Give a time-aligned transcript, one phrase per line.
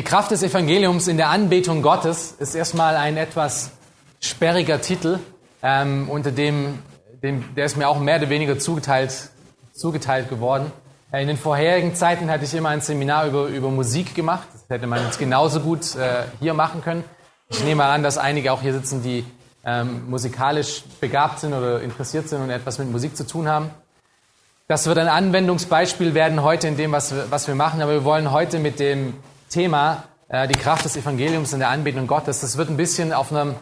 [0.00, 3.72] Die Kraft des Evangeliums in der Anbetung Gottes ist erstmal ein etwas
[4.18, 5.18] sperriger Titel,
[5.62, 6.78] ähm, unter dem,
[7.22, 9.12] dem, der ist mir auch mehr oder weniger zugeteilt,
[9.74, 10.72] zugeteilt geworden.
[11.12, 14.48] Äh, in den vorherigen Zeiten hatte ich immer ein Seminar über, über Musik gemacht.
[14.54, 17.04] Das hätte man jetzt genauso gut äh, hier machen können.
[17.50, 19.22] Ich nehme an, dass einige auch hier sitzen, die
[19.66, 23.68] ähm, musikalisch begabt sind oder interessiert sind und etwas mit Musik zu tun haben.
[24.66, 28.04] Das wird ein Anwendungsbeispiel werden heute in dem, was wir, was wir machen, aber wir
[28.04, 29.12] wollen heute mit dem
[29.50, 33.32] Thema, äh, die Kraft des Evangeliums in der Anbetung Gottes, das wird ein bisschen auf
[33.32, 33.56] einem,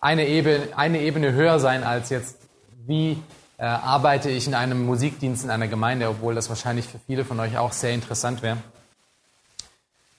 [0.00, 2.38] eine, Ebene, eine Ebene höher sein als jetzt,
[2.86, 3.22] wie
[3.58, 7.38] äh, arbeite ich in einem Musikdienst in einer Gemeinde, obwohl das wahrscheinlich für viele von
[7.40, 8.56] euch auch sehr interessant wäre.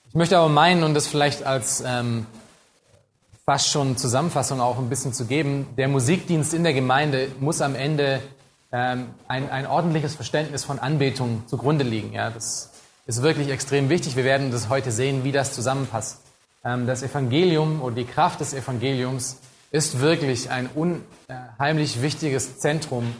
[0.08, 2.26] Ich möchte aber meinen und das vielleicht als ähm,
[3.44, 7.74] fast schon Zusammenfassung auch ein bisschen zu geben, der Musikdienst in der Gemeinde muss am
[7.74, 8.22] Ende
[8.72, 12.12] ähm, ein, ein ordentliches Verständnis von Anbetung zugrunde liegen.
[12.12, 12.70] Ja, das
[13.06, 14.16] ist wirklich extrem wichtig.
[14.16, 16.20] Wir werden das heute sehen, wie das zusammenpasst.
[16.64, 19.38] Ähm, das Evangelium oder die Kraft des Evangeliums
[19.70, 23.14] ist wirklich ein unheimlich wichtiges Zentrum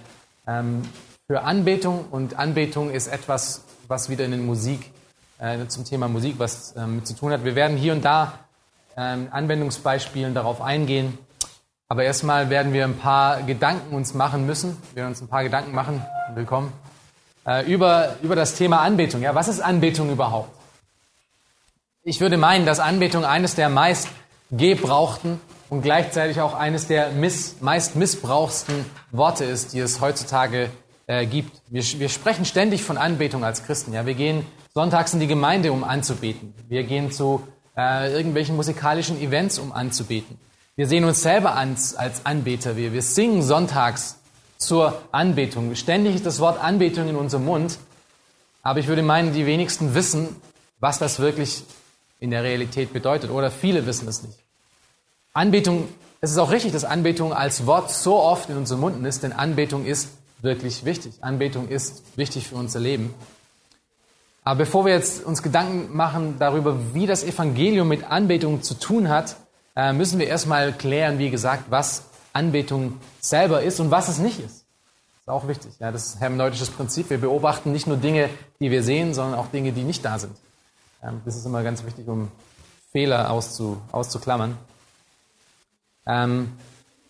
[0.47, 0.83] ähm,
[1.29, 4.93] für Anbetung und Anbetung ist etwas, was wieder in den Musik,
[5.39, 7.45] äh, zum Thema Musik was ähm, zu tun hat.
[7.45, 8.41] Wir werden hier und da
[8.99, 11.19] Anwendungsbeispielen darauf eingehen.
[11.87, 14.79] Aber erstmal werden wir ein paar Gedanken uns machen müssen.
[14.95, 16.03] Wir werden uns ein paar Gedanken machen.
[16.35, 16.73] Willkommen
[17.47, 19.23] äh, über, über das Thema Anbetung.
[19.23, 20.51] Ja, was ist Anbetung überhaupt?
[22.03, 24.09] Ich würde meinen, dass Anbetung eines der meist
[24.51, 30.71] gebrauchten und gleichzeitig auch eines der miss, meist missbrauchsten Worte ist, die es heutzutage
[31.07, 31.63] äh, gibt.
[31.69, 33.93] Wir, wir sprechen ständig von Anbetung als Christen.
[33.93, 36.55] Ja, wir gehen sonntags in die Gemeinde, um anzubeten.
[36.69, 40.39] Wir gehen zu äh, irgendwelchen musikalischen Events, um anzubeten.
[40.77, 42.77] Wir sehen uns selber als, als Anbeter.
[42.77, 44.16] Wir, wir singen sonntags
[44.59, 45.75] zur Anbetung.
[45.75, 47.79] Ständig ist das Wort Anbetung in unserem Mund,
[48.63, 50.35] aber ich würde meinen, die wenigsten wissen,
[50.81, 51.65] was das wirklich
[52.21, 54.39] in der Realität bedeutet oder viele wissen es nicht.
[55.33, 55.89] Anbetung,
[56.21, 59.33] es ist auch richtig, dass Anbetung als Wort so oft in unserem Mund ist, denn
[59.33, 60.09] Anbetung ist
[60.41, 61.15] wirklich wichtig.
[61.21, 63.15] Anbetung ist wichtig für unser Leben.
[64.45, 69.09] Aber bevor wir jetzt uns Gedanken machen darüber, wie das Evangelium mit Anbetung zu tun
[69.09, 69.37] hat,
[69.75, 72.05] äh, müssen wir erstmal klären, wie gesagt, was
[72.37, 74.65] Anbetung selber ist und was es nicht ist.
[74.67, 75.73] Das ist auch wichtig.
[75.81, 77.11] Ja, das ist hermeneutisches Prinzip.
[77.11, 78.29] Wir beobachten nicht nur Dinge,
[78.61, 80.37] die wir sehen, sondern auch Dinge, die nicht da sind.
[81.03, 82.31] Ähm, das ist immer ganz wichtig, um
[82.93, 84.57] Fehler auszu, auszuklammern.
[86.07, 86.53] Ähm,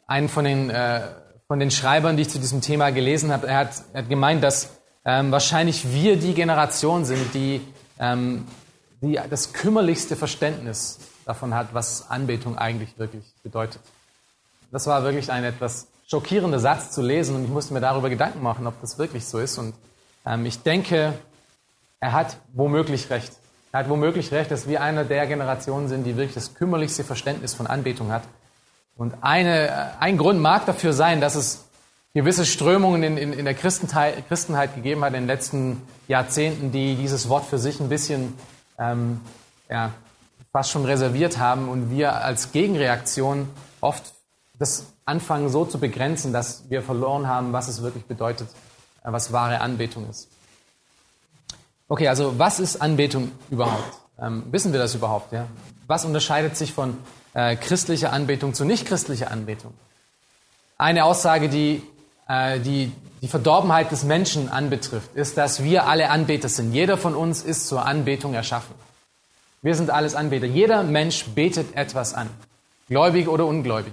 [0.06, 1.02] einen von den, äh,
[1.48, 4.42] von den Schreibern, die ich zu diesem Thema gelesen habe, er hat, er hat gemeint,
[4.42, 4.70] dass
[5.04, 7.60] ähm, wahrscheinlich wir die Generation sind, die,
[7.98, 8.46] ähm,
[9.00, 13.82] die das kümmerlichste Verständnis davon hat, was Anbetung eigentlich wirklich bedeutet.
[14.76, 18.42] Das war wirklich ein etwas schockierender Satz zu lesen und ich musste mir darüber Gedanken
[18.42, 19.56] machen, ob das wirklich so ist.
[19.56, 19.72] Und
[20.26, 21.14] ähm, ich denke,
[21.98, 23.32] er hat womöglich recht.
[23.72, 27.54] Er hat womöglich recht, dass wir einer der Generationen sind, die wirklich das kümmerlichste Verständnis
[27.54, 28.24] von Anbetung hat.
[28.98, 31.64] Und eine, äh, ein Grund mag dafür sein, dass es
[32.12, 36.96] gewisse Strömungen in, in, in der Christenheit, Christenheit gegeben hat in den letzten Jahrzehnten, die
[36.96, 38.34] dieses Wort für sich ein bisschen
[38.78, 39.22] ähm,
[39.70, 39.92] ja,
[40.52, 43.48] fast schon reserviert haben und wir als Gegenreaktion
[43.80, 44.12] oft
[44.58, 48.48] das anfangen so zu begrenzen, dass wir verloren haben, was es wirklich bedeutet,
[49.04, 50.28] äh, was wahre Anbetung ist.
[51.88, 54.00] Okay, also was ist Anbetung überhaupt?
[54.18, 55.32] Ähm, wissen wir das überhaupt?
[55.32, 55.46] Ja?
[55.86, 56.98] Was unterscheidet sich von
[57.34, 59.72] äh, christlicher Anbetung zu nichtchristlicher Anbetung?
[60.78, 61.82] Eine Aussage, die,
[62.28, 66.72] äh, die die Verdorbenheit des Menschen anbetrifft, ist, dass wir alle Anbeter sind.
[66.72, 68.74] Jeder von uns ist zur Anbetung erschaffen.
[69.62, 70.46] Wir sind alles Anbeter.
[70.46, 72.28] Jeder Mensch betet etwas an,
[72.88, 73.92] gläubig oder ungläubig.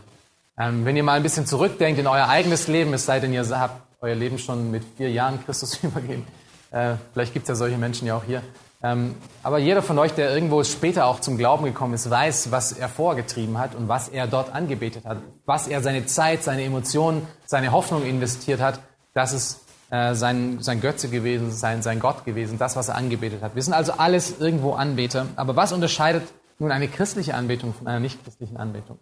[0.58, 3.48] Ähm, wenn ihr mal ein bisschen zurückdenkt in euer eigenes Leben, es sei denn, ihr
[3.50, 6.28] habt euer Leben schon mit vier Jahren Christus übergeben.
[6.72, 8.44] Äh, vielleicht gibt es ja solche Menschen ja auch hier.
[8.84, 12.74] Ähm, aber jeder von euch, der irgendwo später auch zum Glauben gekommen ist, weiß, was
[12.74, 17.26] er vorgetrieben hat und was er dort angebetet hat, was er seine Zeit, seine Emotionen,
[17.46, 18.80] seine Hoffnung investiert hat.
[19.14, 23.42] Das ist äh, sein, sein Götze gewesen, sein, sein Gott gewesen, das, was er angebetet
[23.42, 23.56] hat.
[23.56, 25.28] Wir sind also alles irgendwo Anbeter.
[25.38, 26.24] Aber was unterscheidet
[26.60, 29.00] nun eine christliche Anbetung von einer nichtchristlichen Anbetung?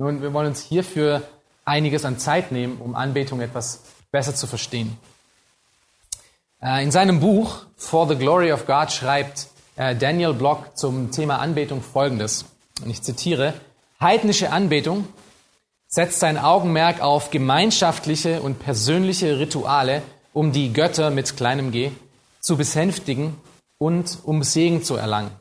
[0.00, 1.22] Nun, wir wollen uns hierfür
[1.64, 4.96] einiges an Zeit nehmen, um Anbetung etwas besser zu verstehen.
[6.62, 11.40] Äh, in seinem Buch For the Glory of God schreibt äh, Daniel Block zum Thema
[11.40, 12.44] Anbetung Folgendes.
[12.82, 13.54] Und ich zitiere,
[14.00, 15.08] heidnische Anbetung
[15.88, 20.02] setzt sein Augenmerk auf gemeinschaftliche und persönliche Rituale,
[20.32, 21.90] um die Götter mit kleinem g
[22.38, 23.36] zu besänftigen
[23.78, 25.32] und um Segen zu erlangen.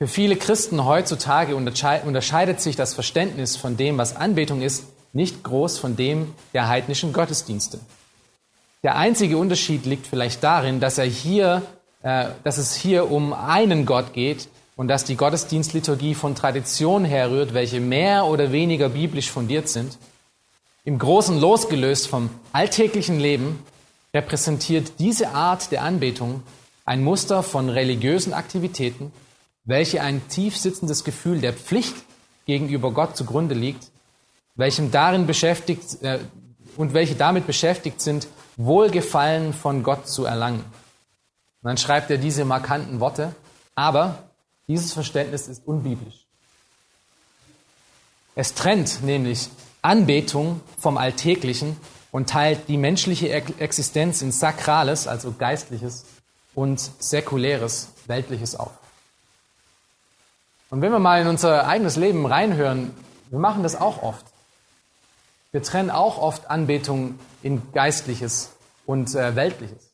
[0.00, 5.78] Für viele Christen heutzutage unterscheidet sich das Verständnis von dem, was Anbetung ist, nicht groß
[5.78, 7.80] von dem der heidnischen Gottesdienste.
[8.84, 11.62] Der einzige Unterschied liegt vielleicht darin, dass, er hier,
[12.02, 17.52] äh, dass es hier um einen Gott geht und dass die Gottesdienstliturgie von Traditionen herrührt,
[17.52, 19.98] welche mehr oder weniger biblisch fundiert sind.
[20.84, 23.64] Im Großen losgelöst vom alltäglichen Leben
[24.14, 26.44] repräsentiert diese Art der Anbetung
[26.84, 29.10] ein Muster von religiösen Aktivitäten,
[29.68, 31.94] welche ein tief sitzendes Gefühl der Pflicht
[32.46, 33.90] gegenüber Gott zugrunde liegt,
[34.54, 36.20] welchem darin beschäftigt äh,
[36.78, 38.26] und welche damit beschäftigt sind,
[38.56, 40.60] Wohlgefallen von Gott zu erlangen.
[40.60, 43.34] Und dann schreibt er diese markanten Worte,
[43.74, 44.30] aber
[44.68, 46.24] dieses Verständnis ist unbiblisch.
[48.34, 49.50] Es trennt nämlich
[49.82, 51.76] Anbetung vom Alltäglichen
[52.10, 56.06] und teilt die menschliche Existenz in Sakrales, also Geistliches,
[56.54, 58.72] und Säkuläres, Weltliches auf.
[60.70, 62.94] Und wenn wir mal in unser eigenes Leben reinhören,
[63.30, 64.26] wir machen das auch oft.
[65.50, 68.50] Wir trennen auch oft Anbetung in Geistliches
[68.84, 69.90] und äh, Weltliches.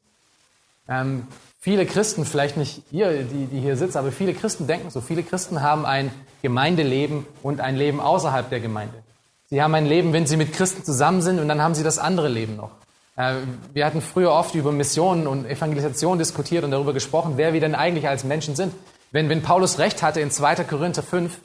[0.89, 1.29] Ähm,
[1.61, 5.01] viele Christen, vielleicht nicht ihr, die, die hier sitzen, aber viele Christen denken so.
[5.01, 6.11] Viele Christen haben ein
[6.43, 8.95] Gemeindeleben und ein Leben außerhalb der Gemeinde.
[9.51, 11.99] Sie haben ein Leben, wenn sie mit Christen zusammen sind und dann haben sie das
[11.99, 12.71] andere Leben noch.
[13.17, 13.35] Äh,
[13.73, 17.77] wir hatten früher oft über Missionen und Evangelisation diskutiert und darüber gesprochen, wer wir denn
[17.77, 18.75] eigentlich als Menschen sind.
[19.15, 20.65] Wenn, wenn Paulus recht hatte in 2.
[20.65, 21.39] Korinther 5,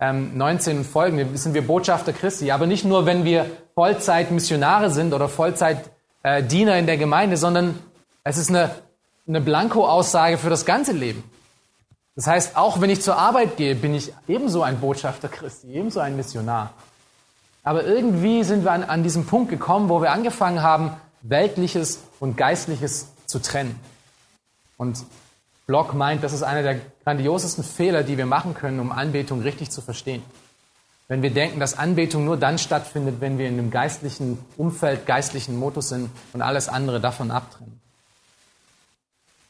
[0.00, 2.50] ähm, 19 und folgende, sind wir Botschafter Christi.
[2.50, 3.44] Aber nicht nur, wenn wir
[3.74, 7.78] Vollzeit-Missionare sind oder Vollzeit-Diener äh, in der Gemeinde, sondern
[8.24, 8.70] es ist eine,
[9.28, 11.22] eine Blanko-Aussage für das ganze Leben.
[12.16, 16.00] Das heißt, auch wenn ich zur Arbeit gehe, bin ich ebenso ein Botschafter Christi, ebenso
[16.00, 16.72] ein Missionar.
[17.62, 22.38] Aber irgendwie sind wir an, an diesem Punkt gekommen, wo wir angefangen haben, Weltliches und
[22.38, 23.78] Geistliches zu trennen.
[24.78, 25.04] Und
[25.66, 29.70] Block meint, das ist einer der grandiosesten Fehler, die wir machen können, um Anbetung richtig
[29.70, 30.22] zu verstehen.
[31.08, 35.58] Wenn wir denken, dass Anbetung nur dann stattfindet, wenn wir in einem geistlichen Umfeld, geistlichen
[35.58, 37.80] Modus sind und alles andere davon abtrennen.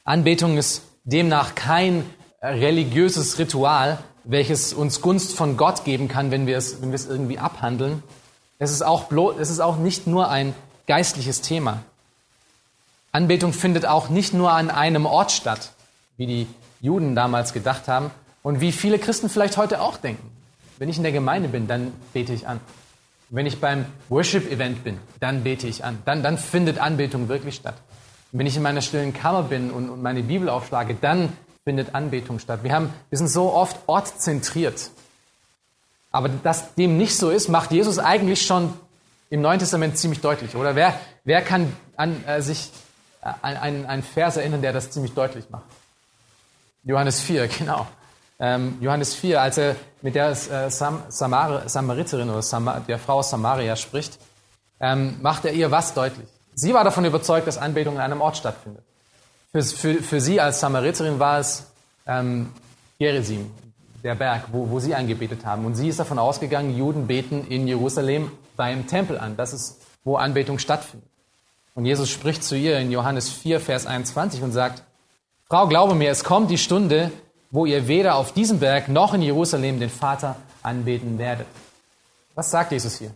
[0.04, 2.04] Anbetung ist demnach kein
[2.42, 7.06] religiöses Ritual, welches uns Gunst von Gott geben kann, wenn wir es, wenn wir es
[7.06, 8.02] irgendwie abhandeln.
[8.58, 10.54] Es ist, auch bloß, es ist auch nicht nur ein
[10.86, 11.82] geistliches Thema.
[13.12, 15.70] Anbetung findet auch nicht nur an einem Ort statt
[16.22, 16.46] wie die
[16.80, 18.12] Juden damals gedacht haben
[18.44, 20.30] und wie viele Christen vielleicht heute auch denken.
[20.78, 22.60] Wenn ich in der Gemeinde bin, dann bete ich an.
[23.28, 25.98] Wenn ich beim Worship-Event bin, dann bete ich an.
[26.04, 27.74] Dann, dann findet Anbetung wirklich statt.
[28.30, 31.32] Wenn ich in meiner stillen Kammer bin und, und meine Bibel aufschlage, dann
[31.64, 32.60] findet Anbetung statt.
[32.62, 34.90] Wir, haben, wir sind so oft ortzentriert.
[36.12, 38.72] Aber dass dem nicht so ist, macht Jesus eigentlich schon
[39.28, 40.76] im Neuen Testament ziemlich deutlich, oder?
[40.76, 40.94] Wer,
[41.24, 42.70] wer kann an, äh, sich
[43.22, 45.64] an einen, einen Vers erinnern, der das ziemlich deutlich macht?
[46.84, 47.86] Johannes 4, genau.
[48.38, 53.22] Ähm, Johannes 4, als er mit der äh, Sam Samar Samariterin oder Sam der Frau
[53.22, 54.18] Samaria spricht,
[54.80, 56.26] ähm, macht er ihr was deutlich.
[56.54, 58.82] Sie war davon überzeugt, dass Anbetung in einem Ort stattfindet.
[59.52, 61.70] Für, für, für sie als Samariterin war es
[62.06, 62.50] ähm,
[62.98, 63.50] Gerizim,
[64.02, 65.64] der Berg, wo, wo sie angebetet haben.
[65.64, 69.36] Und sie ist davon ausgegangen, Juden beten in Jerusalem beim Tempel an.
[69.36, 71.08] Das ist, wo Anbetung stattfindet.
[71.74, 74.82] Und Jesus spricht zu ihr in Johannes 4, Vers 21 und sagt,
[75.52, 77.12] Frau, glaube mir, es kommt die Stunde,
[77.50, 81.46] wo ihr weder auf diesem Berg noch in Jerusalem den Vater anbeten werdet.
[82.34, 83.10] Was sagt Jesus hier?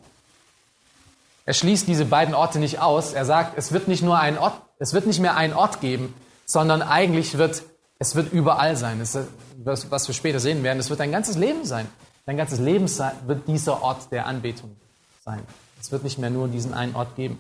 [1.47, 3.15] Er schließt diese beiden Orte nicht aus.
[3.15, 6.13] Er sagt, es wird nicht nur ein Ort, es wird nicht mehr einen Ort geben,
[6.45, 7.63] sondern eigentlich wird
[7.99, 9.01] es wird überall sein.
[9.01, 9.19] Es,
[9.65, 11.89] was wir später sehen werden, es wird ein ganzes Leben sein.
[12.27, 12.87] Dein ganzes Leben
[13.27, 14.77] wird dieser Ort der Anbetung
[15.25, 15.41] sein.
[15.81, 17.39] Es wird nicht mehr nur diesen einen Ort geben.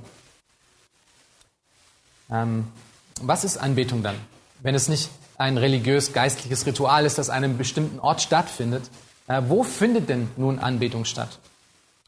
[2.30, 2.72] Ähm,
[3.20, 4.16] was ist Anbetung dann?
[4.60, 8.88] Wenn es nicht ein religiös-geistliches Ritual ist, das an einem bestimmten Ort stattfindet,
[9.28, 11.38] äh, wo findet denn nun Anbetung statt?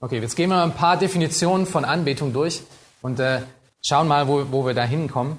[0.01, 2.63] Okay, jetzt gehen wir mal ein paar Definitionen von Anbetung durch
[3.03, 3.43] und äh,
[3.83, 5.39] schauen mal, wo, wo wir da hinkommen.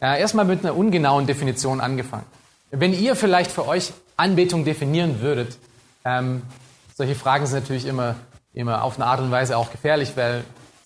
[0.00, 2.26] Äh, erstmal mit einer ungenauen Definition angefangen.
[2.70, 5.56] Wenn ihr vielleicht für euch Anbetung definieren würdet,
[6.04, 6.42] ähm,
[6.94, 8.16] solche Fragen sind natürlich immer,
[8.52, 10.44] immer auf eine Art und Weise auch gefährlich, weil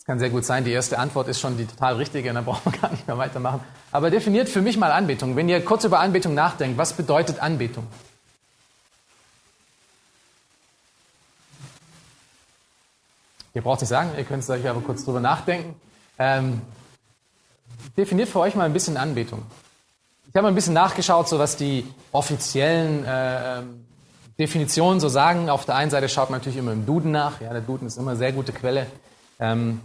[0.08, 2.64] kann sehr gut sein, die erste Antwort ist schon die total richtige und dann braucht
[2.64, 3.60] man gar nicht mehr weitermachen.
[3.92, 5.36] Aber definiert für mich mal Anbetung.
[5.36, 7.86] Wenn ihr kurz über Anbetung nachdenkt, was bedeutet Anbetung?
[13.52, 15.78] Ihr braucht nicht sagen, ihr könnt es euch aber kurz drüber nachdenken.
[16.18, 16.62] Ähm,
[17.98, 19.42] definiert für euch mal ein bisschen Anbetung.
[20.30, 23.62] Ich habe ein bisschen nachgeschaut, so was die offiziellen äh,
[24.38, 25.50] Definitionen so sagen.
[25.50, 27.42] Auf der einen Seite schaut man natürlich immer im Duden nach.
[27.42, 28.86] Ja, der Duden ist immer eine sehr gute Quelle.
[29.38, 29.82] Ähm,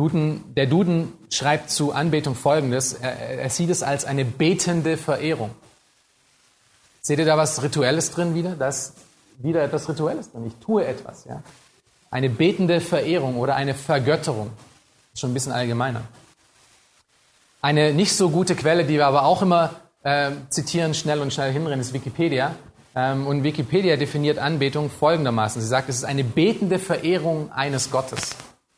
[0.00, 2.94] Duden, der Duden schreibt zu Anbetung Folgendes.
[2.94, 5.50] Er, er sieht es als eine betende Verehrung.
[7.02, 8.56] Seht ihr da was Rituelles drin wieder?
[8.56, 8.94] Das
[9.40, 10.46] wieder etwas Rituelles drin.
[10.46, 11.26] Ich tue etwas.
[11.26, 11.42] Ja?
[12.10, 14.50] Eine betende Verehrung oder eine Vergötterung.
[15.14, 16.00] Schon ein bisschen allgemeiner.
[17.60, 21.52] Eine nicht so gute Quelle, die wir aber auch immer äh, zitieren, schnell und schnell
[21.52, 22.54] hinrennen, ist Wikipedia.
[22.96, 25.60] Ähm, und Wikipedia definiert Anbetung folgendermaßen.
[25.60, 28.30] Sie sagt, es ist eine betende Verehrung eines Gottes.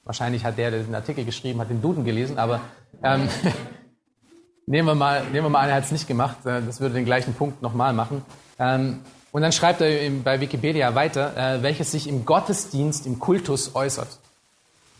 [0.04, 2.60] Wahrscheinlich hat der, der den Artikel geschrieben hat, den Duden gelesen, aber
[3.02, 3.28] ähm,
[4.66, 6.44] nehmen, wir mal, nehmen wir mal an, er hat es nicht gemacht.
[6.44, 8.22] Äh, das würde den gleichen Punkt nochmal machen.
[8.58, 13.74] Ähm, und dann schreibt er bei Wikipedia weiter, äh, welches sich im Gottesdienst, im Kultus
[13.74, 14.18] äußert.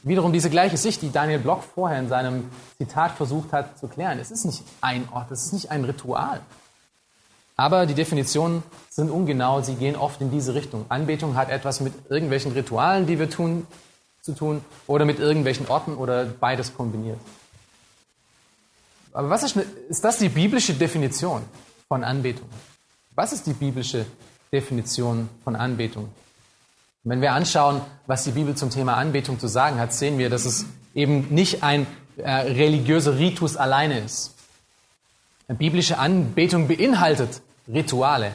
[0.04, 4.18] Wiederum diese gleiche Sicht, die Daniel Block vorher in seinem Zitat versucht hat zu klären.
[4.18, 6.40] Es ist nicht ein Ort, es ist nicht ein Ritual.
[7.56, 10.86] Aber die Definitionen sind ungenau, sie gehen oft in diese Richtung.
[10.88, 13.66] Anbetung hat etwas mit irgendwelchen Ritualen, die wir tun,
[14.22, 17.18] zu tun, oder mit irgendwelchen Orten oder beides kombiniert.
[19.12, 21.42] Aber was ist, ist das die biblische Definition
[21.88, 22.48] von Anbetung?
[23.14, 24.06] Was ist die biblische
[24.52, 26.08] Definition von Anbetung?
[27.04, 30.44] Wenn wir anschauen, was die Bibel zum Thema Anbetung zu sagen hat, sehen wir, dass
[30.44, 31.86] es eben nicht ein
[32.16, 34.34] äh, religiöser Ritus alleine ist.
[35.48, 38.32] Eine biblische Anbetung beinhaltet Rituale,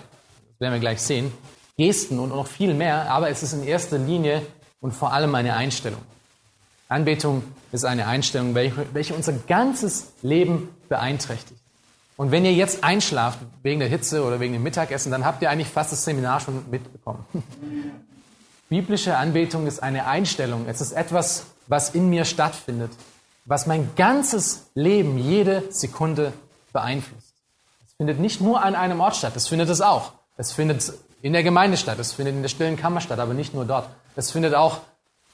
[0.52, 1.32] das werden wir gleich sehen,
[1.78, 4.42] Gesten und noch viel mehr, aber es ist in erster Linie
[4.82, 6.02] und vor allem eine Einstellung.
[6.90, 11.60] Anbetung ist eine Einstellung, welche, welche unser ganzes Leben beeinträchtigt.
[12.16, 15.50] Und wenn ihr jetzt einschlaft wegen der Hitze oder wegen dem Mittagessen, dann habt ihr
[15.50, 17.26] eigentlich fast das Seminar schon mitbekommen.
[18.70, 20.66] Biblische Anbetung ist eine Einstellung.
[20.68, 22.92] Es ist etwas, was in mir stattfindet,
[23.46, 26.34] was mein ganzes Leben jede Sekunde
[26.74, 27.34] beeinflusst.
[27.86, 30.14] Es findet nicht nur an einem Ort statt, es findet es auch.
[30.38, 30.92] Es findet
[31.22, 33.90] in der Gemeinde statt, es findet in der stillen Kammer statt, aber nicht nur dort.
[34.18, 34.80] Es findet auch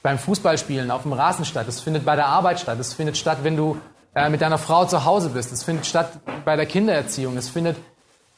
[0.02, 3.38] beim Fußballspielen auf dem Rasen statt, es findet bei der Arbeit statt, es findet statt,
[3.42, 3.80] wenn du
[4.14, 5.52] äh, mit deiner Frau zu Hause bist.
[5.52, 6.12] Es findet statt
[6.44, 7.36] bei der Kindererziehung.
[7.36, 7.76] Es findet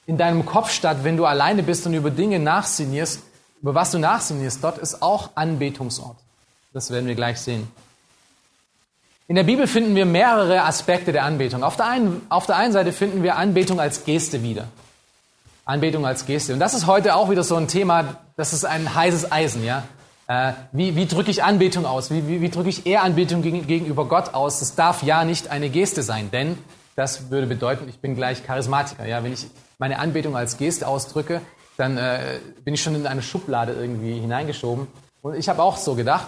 [0.06, 3.20] in deinem Kopf statt, wenn du alleine bist und über Dinge nachsinnierst,
[3.60, 4.62] über was du nachsinnierst.
[4.62, 6.16] Dort ist auch Anbetungsort.
[6.72, 7.68] Das werden wir gleich sehen.
[9.28, 11.64] In der Bibel finden wir mehrere Aspekte der Anbetung.
[11.64, 14.68] Auf der einen, auf der einen Seite finden wir Anbetung als Geste wieder.
[15.64, 16.52] Anbetung als Geste.
[16.52, 19.82] Und das ist heute auch wieder so ein Thema, das ist ein heißes Eisen, ja.
[20.28, 22.10] Äh, wie, wie drücke ich Anbetung aus?
[22.10, 24.58] Wie, wie, wie drücke ich Ehranbetung gegen, gegenüber Gott aus?
[24.58, 26.58] Das darf ja nicht eine Geste sein, denn
[26.96, 29.06] das würde bedeuten, ich bin gleich Charismatiker.
[29.06, 29.22] Ja?
[29.22, 29.46] Wenn ich
[29.78, 31.42] meine Anbetung als Geste ausdrücke,
[31.76, 34.86] dann äh, bin ich schon in eine Schublade irgendwie hineingeschoben.
[35.22, 36.26] Und ich habe auch so gedacht,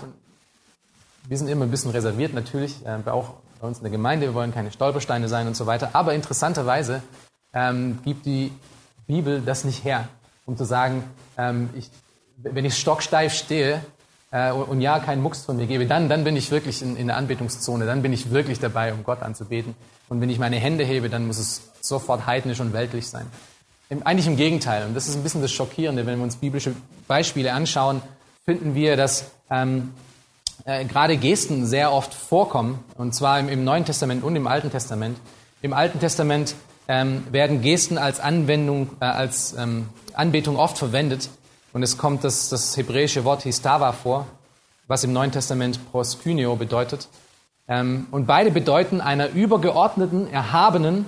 [1.26, 4.34] wir sind immer ein bisschen reserviert natürlich, äh, auch bei uns in der Gemeinde, wir
[4.34, 5.90] wollen keine Stolpersteine sein und so weiter.
[5.94, 7.02] Aber interessanterweise
[7.52, 8.52] ähm, gibt die
[9.06, 10.08] Bibel das nicht her,
[10.46, 11.02] um zu sagen,
[11.36, 11.90] ähm, ich
[12.42, 13.80] wenn ich stocksteif stehe
[14.30, 17.08] äh, und ja keinen Mucks von mir gebe, dann, dann bin ich wirklich in, in
[17.08, 19.74] der Anbetungszone, dann bin ich wirklich dabei, um Gott anzubeten.
[20.08, 23.26] Und wenn ich meine Hände hebe, dann muss es sofort heidnisch und weltlich sein.
[23.90, 24.86] Im, eigentlich im Gegenteil.
[24.86, 26.74] Und das ist ein bisschen das Schockierende, wenn wir uns biblische
[27.06, 28.02] Beispiele anschauen,
[28.44, 29.92] finden wir, dass ähm,
[30.64, 34.70] äh, gerade Gesten sehr oft vorkommen, und zwar im, im, Neuen Testament und im Alten
[34.70, 35.18] Testament.
[35.62, 36.54] Im Alten Testament
[36.86, 41.30] ähm, werden Gesten als Anwendung, äh, als ähm, Anbetung oft verwendet.
[41.72, 44.26] Und es kommt das, das hebräische Wort Histava vor,
[44.86, 47.08] was im Neuen Testament proskyneo bedeutet.
[47.68, 51.06] Ähm, und beide bedeuten einer übergeordneten, erhabenen,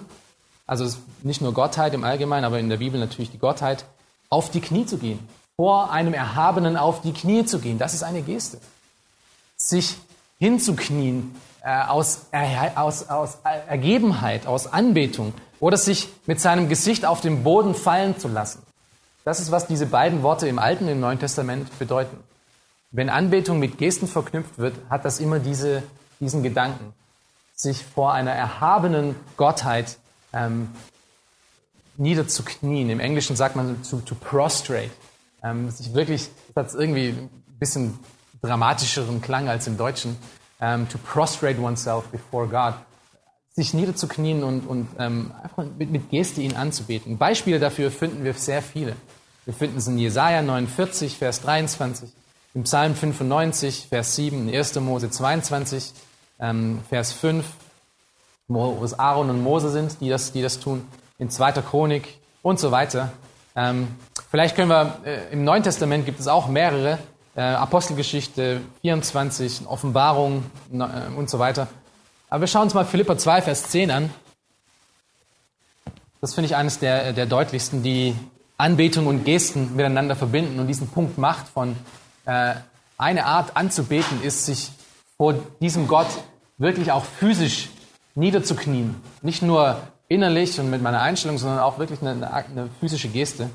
[0.67, 0.87] also
[1.23, 3.85] nicht nur Gottheit im Allgemeinen, aber in der Bibel natürlich die Gottheit,
[4.29, 5.19] auf die Knie zu gehen.
[5.57, 7.79] Vor einem Erhabenen auf die Knie zu gehen.
[7.79, 8.59] Das ist eine Geste.
[9.57, 9.97] Sich
[10.39, 12.27] hinzuknien äh, aus,
[12.77, 13.39] aus, aus
[13.69, 18.63] Ergebenheit, aus Anbetung oder sich mit seinem Gesicht auf den Boden fallen zu lassen.
[19.25, 22.17] Das ist, was diese beiden Worte im Alten und im Neuen Testament bedeuten.
[22.91, 25.83] Wenn Anbetung mit Gesten verknüpft wird, hat das immer diese,
[26.19, 26.93] diesen Gedanken,
[27.55, 29.99] sich vor einer erhabenen Gottheit
[30.33, 30.71] ähm,
[31.97, 32.91] niederzuknien.
[32.91, 34.91] Im Englischen sagt man to, to prostrate.
[35.43, 37.99] Ähm, sich wirklich, das hat irgendwie ein bisschen
[38.43, 40.17] dramatischeren Klang als im Deutschen.
[40.61, 42.75] Ähm, to prostrate oneself before God.
[43.53, 47.19] Sich niederzuknien und, und ähm, einfach mit, mit Geste ihn anzubeten.
[47.19, 48.97] Beispiele dafür finden wir sehr viele.
[49.47, 52.11] Wir finden es in Jesaja 49, Vers 23,
[52.55, 54.75] im Psalm 95, Vers 7, in 1.
[54.81, 55.93] Mose 22,
[56.41, 57.47] ähm, Vers 5,
[58.49, 60.87] wo es Aaron und Mose sind, die das, die das tun,
[61.19, 61.53] in 2.
[61.63, 63.13] Chronik und so weiter.
[63.57, 63.89] Ähm,
[64.31, 66.99] vielleicht können wir, äh, im Neuen Testament gibt es auch mehrere,
[67.35, 71.69] äh, Apostelgeschichte 24, Offenbarung äh, und so weiter.
[72.29, 74.11] Aber wir schauen uns mal Philippa 2, Vers 10 an.
[76.21, 78.15] Das finde ich eines der, der deutlichsten, die
[78.61, 81.77] Anbetung und Gesten miteinander verbinden und diesen Punkt macht von
[82.27, 82.55] äh,
[82.99, 84.71] eine Art anzubeten ist, sich
[85.17, 86.09] vor diesem Gott
[86.59, 87.69] wirklich auch physisch
[88.15, 88.95] niederzuknien.
[89.23, 93.49] Nicht nur innerlich und mit meiner Einstellung, sondern auch wirklich eine, eine physische Geste.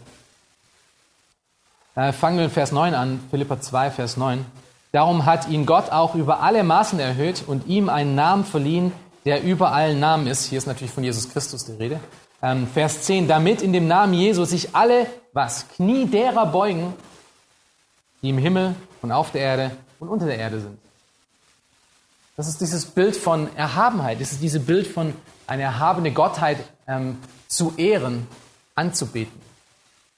[1.96, 4.46] Äh, fangen wir in Vers 9 an, Philippa 2, Vers 9.
[4.92, 8.92] Darum hat ihn Gott auch über alle Maßen erhöht und ihm einen Namen verliehen,
[9.26, 10.46] der über allen Namen ist.
[10.46, 12.00] Hier ist natürlich von Jesus Christus die Rede.
[12.46, 13.28] Ähm, Vers 10.
[13.28, 15.68] Damit in dem Namen Jesus sich alle, was?
[15.70, 16.94] Knie derer beugen,
[18.22, 20.78] die im Himmel und auf der Erde und unter der Erde sind.
[22.38, 24.22] Das ist dieses Bild von Erhabenheit.
[24.22, 25.16] Das ist dieses Bild von
[25.48, 28.28] eine erhabene Gottheit ähm, zu ehren,
[28.76, 29.42] anzubeten.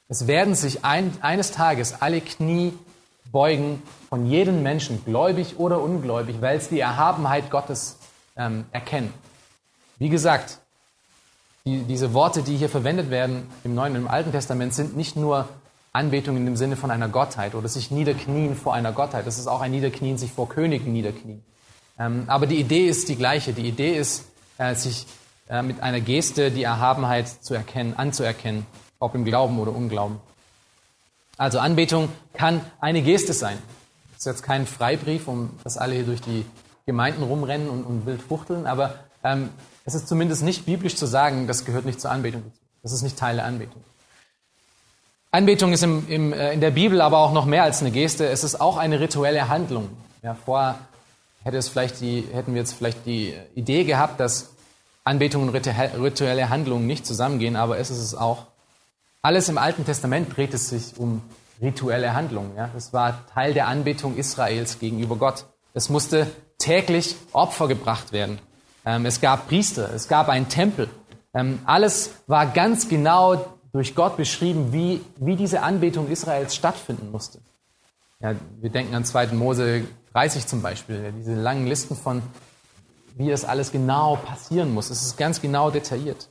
[0.10, 2.74] Es werden sich ein, eines Tages alle Knie
[3.32, 8.00] beugen von jedem Menschen, gläubig oder ungläubig, weil sie die Erhabenheit Gottes
[8.36, 9.14] ähm, erkennen.
[9.98, 10.60] Wie gesagt,
[11.68, 15.18] die, diese Worte, die hier verwendet werden im Neuen und im Alten Testament, sind nicht
[15.18, 15.50] nur
[15.92, 19.28] Anbetung in dem Sinne von einer Gottheit oder sich niederknien vor einer Gottheit.
[19.28, 21.44] Das ist auch ein Niederknien, sich vor Königen niederknien.
[22.00, 23.52] Ähm, aber die Idee ist die gleiche.
[23.52, 24.24] Die Idee ist,
[24.58, 25.08] äh, sich
[25.50, 28.66] äh, mit einer Geste die Erhabenheit zu erkennen, anzuerkennen
[29.00, 30.20] ob im Glauben oder Unglauben.
[31.38, 33.58] Also Anbetung kann eine Geste sein.
[34.14, 36.46] Das ist jetzt kein Freibrief, um dass alle hier durch die
[36.86, 39.50] Gemeinden rumrennen und, und wild fuchteln, aber ähm,
[39.88, 42.44] es ist zumindest nicht biblisch zu sagen, das gehört nicht zur Anbetung.
[42.84, 43.82] Das ist nicht Teil der Anbetung.
[45.32, 48.28] Anbetung ist im, im, äh, in der Bibel aber auch noch mehr als eine Geste.
[48.28, 49.88] Es ist auch eine rituelle Handlung.
[50.24, 50.76] Ja, vorher
[51.44, 54.50] hätte es vielleicht die, hätten wir jetzt vielleicht die Idee gehabt, dass
[55.06, 58.48] Anbetung und rituelle Handlungen nicht zusammengehen, aber es ist es auch.
[59.22, 61.22] Alles im Alten Testament dreht es sich um
[61.62, 62.58] rituelle Handlungen.
[62.58, 62.70] Ja?
[62.74, 65.46] Das war Teil der Anbetung Israels gegenüber Gott.
[65.74, 66.28] Es musste
[66.58, 68.40] täglich Opfer gebracht werden.
[68.88, 70.88] Ähm, es gab Priester, es gab einen Tempel.
[71.34, 77.40] Ähm, alles war ganz genau durch Gott beschrieben, wie, wie diese Anbetung Israels stattfinden musste.
[78.22, 79.28] Ja, wir denken an 2.
[79.34, 82.22] Mose 30 zum Beispiel, ja, diese langen Listen von,
[83.18, 84.90] wie das alles genau passieren muss.
[84.90, 86.30] Es ist ganz genau detailliert.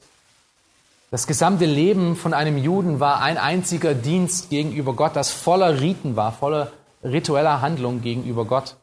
[1.10, 6.16] Das gesamte Leben von einem Juden war ein einziger Dienst gegenüber Gott, das voller Riten
[6.16, 6.72] war, voller
[7.04, 8.76] ritueller Handlung gegenüber Gott.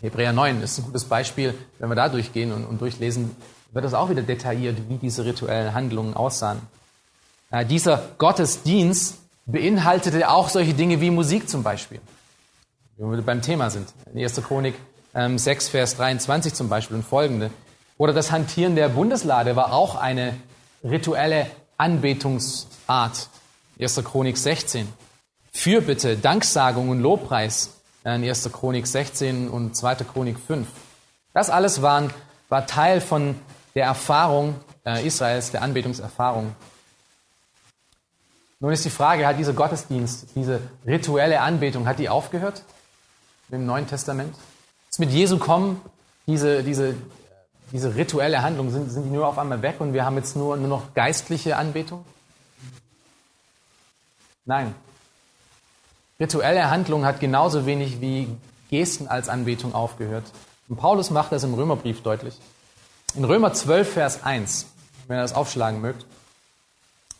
[0.00, 1.54] Hebräer 9 ist ein gutes Beispiel.
[1.78, 3.36] Wenn wir da durchgehen und, und durchlesen,
[3.72, 6.60] wird das auch wieder detailliert, wie diese rituellen Handlungen aussahen.
[7.50, 12.00] Äh, dieser Gottesdienst beinhaltete auch solche Dinge wie Musik zum Beispiel.
[12.96, 13.88] Wenn wir beim Thema sind.
[14.12, 14.42] In 1.
[14.42, 14.74] Chronik
[15.14, 17.50] ähm, 6, Vers 23 zum Beispiel und folgende.
[17.98, 20.34] Oder das Hantieren der Bundeslade war auch eine
[20.82, 23.28] rituelle Anbetungsart.
[23.80, 24.04] 1.
[24.04, 24.88] Chronik 16.
[25.52, 28.50] Fürbitte, Danksagung und Lobpreis in 1.
[28.52, 29.96] Chronik 16 und 2.
[29.96, 30.66] Chronik 5.
[31.32, 32.10] Das alles waren,
[32.48, 33.34] war Teil von
[33.74, 36.54] der Erfahrung äh, Israels, der Anbetungserfahrung.
[38.58, 42.62] Nun ist die Frage, hat dieser Gottesdienst, diese rituelle Anbetung, hat die aufgehört
[43.50, 44.34] im Neuen Testament?
[44.90, 45.80] Ist mit Jesu kommen
[46.26, 46.94] diese, diese
[47.72, 50.56] diese rituelle Handlung, sind, sind die nur auf einmal weg und wir haben jetzt nur,
[50.56, 52.04] nur noch geistliche Anbetung?
[54.44, 54.74] Nein.
[56.20, 58.28] Rituelle Handlung hat genauso wenig wie
[58.68, 60.24] Gesten als Anbetung aufgehört.
[60.68, 62.38] Und Paulus macht das im Römerbrief deutlich.
[63.14, 64.66] In Römer 12, Vers 1,
[65.08, 66.04] wenn ihr das aufschlagen mögt.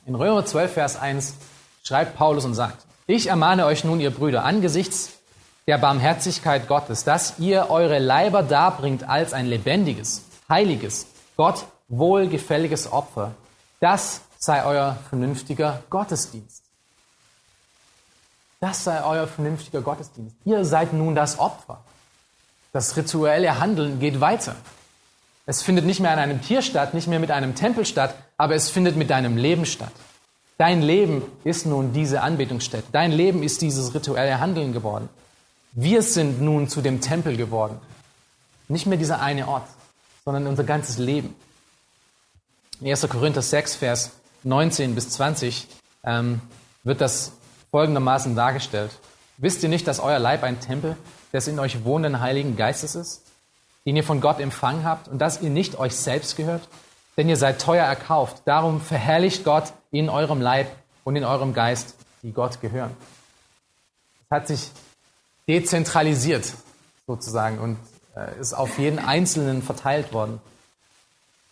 [0.06, 1.34] In Römer 12, Vers 1
[1.82, 5.10] schreibt Paulus und sagt, ich ermahne euch nun, ihr Brüder, angesichts
[5.66, 13.32] der Barmherzigkeit Gottes, dass ihr eure Leiber darbringt als ein lebendiges, heiliges, Gott wohlgefälliges Opfer.
[13.80, 16.69] Das sei euer vernünftiger Gottesdienst.
[18.60, 20.36] Das sei euer vernünftiger Gottesdienst.
[20.44, 21.82] Ihr seid nun das Opfer.
[22.72, 24.54] Das rituelle Handeln geht weiter.
[25.46, 28.54] Es findet nicht mehr an einem Tier statt, nicht mehr mit einem Tempel statt, aber
[28.54, 29.92] es findet mit deinem Leben statt.
[30.58, 32.86] Dein Leben ist nun diese Anbetungsstätte.
[32.92, 35.08] Dein Leben ist dieses rituelle Handeln geworden.
[35.72, 37.80] Wir sind nun zu dem Tempel geworden.
[38.68, 39.66] Nicht mehr dieser eine Ort
[40.24, 41.34] sondern unser ganzes Leben.
[42.80, 43.08] In 1.
[43.08, 44.10] Korinther 6, Vers
[44.44, 45.66] 19 bis 20
[46.04, 46.40] ähm,
[46.84, 47.32] wird das
[47.70, 48.90] folgendermaßen dargestellt.
[49.38, 50.96] Wisst ihr nicht, dass euer Leib ein Tempel
[51.32, 53.22] des in euch wohnenden Heiligen Geistes ist,
[53.86, 56.68] den ihr von Gott empfangen habt und dass ihr nicht euch selbst gehört?
[57.16, 58.42] Denn ihr seid teuer erkauft.
[58.44, 60.68] Darum verherrlicht Gott in eurem Leib
[61.04, 62.90] und in eurem Geist, die Gott gehören.
[64.28, 64.70] Es hat sich
[65.48, 66.52] dezentralisiert
[67.06, 67.78] sozusagen und
[68.16, 70.40] äh, ist auf jeden Einzelnen verteilt worden.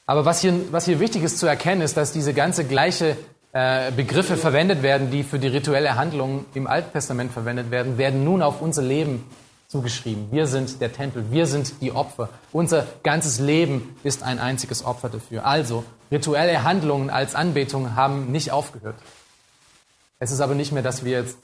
[0.06, 3.16] Aber was hier, was hier wichtig ist zu erkennen, ist, dass diese ganze gleiche
[3.52, 8.24] äh, Begriffe verwendet werden, die für die rituelle Handlung im Alten Testament verwendet werden, werden
[8.24, 9.24] nun auf unser Leben
[9.68, 10.28] zugeschrieben.
[10.30, 12.28] Wir sind der Tempel, wir sind die Opfer.
[12.52, 15.46] Unser ganzes Leben ist ein einziges Opfer dafür.
[15.46, 18.96] Also, rituelle Handlungen als Anbetung haben nicht aufgehört.
[20.18, 21.38] Es ist aber nicht mehr, dass wir jetzt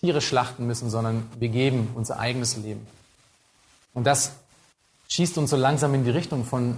[0.00, 2.86] Tiere schlachten müssen, sondern wir geben unser eigenes Leben.
[3.92, 4.32] Und das
[5.08, 6.76] schießt uns so langsam in die Richtung von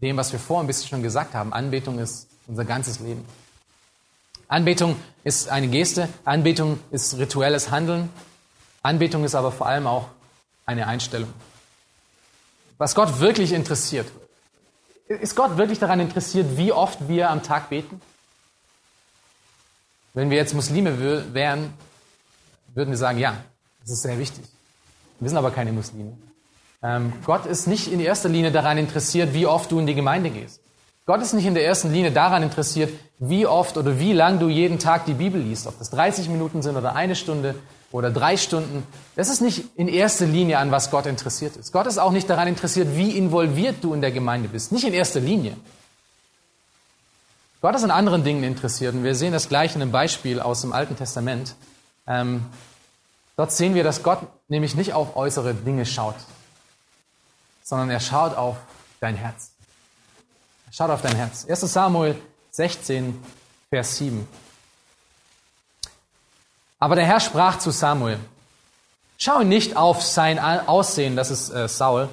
[0.00, 1.52] dem, was wir vorhin ein bisschen schon gesagt haben.
[1.52, 3.24] Anbetung ist unser ganzes Leben.
[4.52, 8.10] Anbetung ist eine Geste, Anbetung ist rituelles Handeln,
[8.82, 10.08] Anbetung ist aber vor allem auch
[10.66, 11.32] eine Einstellung.
[12.76, 14.06] Was Gott wirklich interessiert,
[15.08, 17.98] ist Gott wirklich daran interessiert, wie oft wir am Tag beten?
[20.12, 21.72] Wenn wir jetzt Muslime wären,
[22.74, 23.42] würden wir sagen, ja,
[23.80, 24.44] das ist sehr wichtig.
[25.18, 26.12] Wir sind aber keine Muslime.
[26.82, 30.28] Ähm, Gott ist nicht in erster Linie daran interessiert, wie oft du in die Gemeinde
[30.28, 30.60] gehst.
[31.04, 34.48] Gott ist nicht in der ersten Linie daran interessiert, wie oft oder wie lang du
[34.48, 35.66] jeden Tag die Bibel liest.
[35.66, 37.56] Ob das 30 Minuten sind oder eine Stunde
[37.90, 38.86] oder drei Stunden.
[39.16, 41.72] Das ist nicht in erster Linie an was Gott interessiert ist.
[41.72, 44.70] Gott ist auch nicht daran interessiert, wie involviert du in der Gemeinde bist.
[44.70, 45.56] Nicht in erster Linie.
[47.60, 48.94] Gott ist an anderen Dingen interessiert.
[48.94, 51.54] Und wir sehen das gleich in einem Beispiel aus dem Alten Testament.
[52.06, 52.44] Ähm,
[53.36, 56.16] dort sehen wir, dass Gott nämlich nicht auf äußere Dinge schaut,
[57.62, 58.56] sondern er schaut auf
[59.00, 59.51] dein Herz.
[60.74, 61.44] Schaut auf dein Herz.
[61.46, 62.16] 1 Samuel
[62.50, 63.22] 16,
[63.68, 64.26] Vers 7.
[66.78, 68.18] Aber der Herr sprach zu Samuel,
[69.18, 72.08] schau nicht auf sein Aussehen, das ist äh, Saul,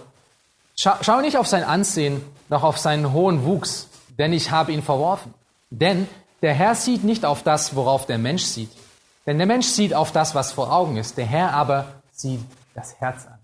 [0.75, 4.83] schau, schau nicht auf sein Ansehen, noch auf seinen hohen Wuchs, denn ich habe ihn
[4.83, 5.33] verworfen.
[5.69, 6.09] Denn
[6.41, 8.71] der Herr sieht nicht auf das, worauf der Mensch sieht.
[9.25, 11.17] Denn der Mensch sieht auf das, was vor Augen ist.
[11.17, 12.41] Der Herr aber sieht
[12.75, 13.38] das Herz an.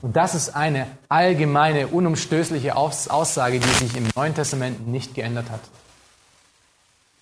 [0.00, 5.60] Und das ist eine allgemeine, unumstößliche Aussage, die sich im Neuen Testament nicht geändert hat.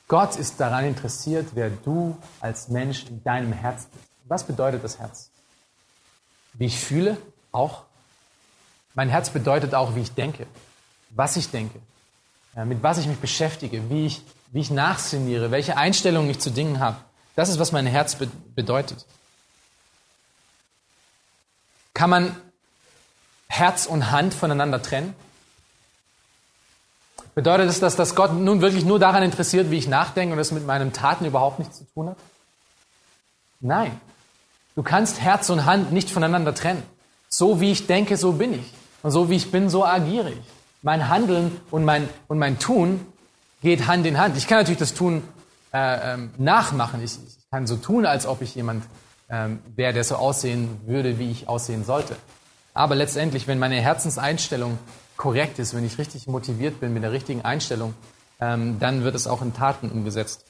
[0.08, 4.04] Gott ist daran interessiert, wer du als Mensch in deinem Herz bist.
[4.28, 5.30] Was bedeutet das Herz?
[6.54, 7.16] Wie ich fühle,
[7.52, 7.84] auch.
[8.94, 10.46] Mein Herz bedeutet auch, wie ich denke,
[11.10, 11.80] was ich denke,
[12.64, 16.80] mit was ich mich beschäftige, wie ich, wie ich nachsinniere, welche Einstellungen ich zu Dingen
[16.80, 16.96] habe.
[17.34, 19.06] Das ist, was mein Herz be bedeutet.
[21.94, 22.36] Kann man
[23.48, 25.14] Herz und Hand voneinander trennen?
[27.34, 30.52] Bedeutet es, dass das Gott nun wirklich nur daran interessiert, wie ich nachdenke und es
[30.52, 32.16] mit meinen Taten überhaupt nichts zu tun hat?
[33.60, 34.00] Nein.
[34.74, 36.82] Du kannst Herz und Hand nicht voneinander trennen.
[37.28, 38.72] So wie ich denke, so bin ich.
[39.02, 40.40] Und so wie ich bin, so agiere ich.
[40.82, 43.04] Mein Handeln und mein, und mein Tun
[43.62, 44.36] geht Hand in Hand.
[44.36, 45.22] Ich kann natürlich das Tun
[45.72, 47.02] äh, ähm, nachmachen.
[47.02, 48.84] Ich, ich, kann so tun, als ob ich jemand
[49.30, 52.16] ähm, wäre, der so aussehen würde, wie ich aussehen sollte.
[52.76, 54.78] Aber letztendlich, wenn meine Herzenseinstellung
[55.16, 57.94] korrekt ist, wenn ich richtig motiviert bin mit der richtigen Einstellung,
[58.38, 60.44] ähm, dann wird es auch in Taten umgesetzt.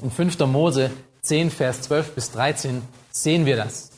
[0.00, 0.38] In 5.
[0.46, 3.90] Mose 10, Vers 12 bis 13 sehen wir das.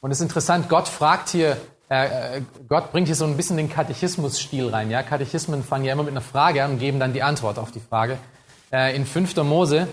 [0.00, 1.56] Und es ist interessant, Gott fragt hier,
[1.90, 4.90] äh, äh, Gott bringt hier so ein bisschen den Katechismus-Stil rein.
[4.90, 5.04] Ja?
[5.04, 7.80] Katechismen fangen ja immer mit einer Frage an und geben dann die Antwort auf die
[7.80, 8.18] Frage.
[8.72, 9.36] Äh, in 5.
[9.44, 9.86] Mose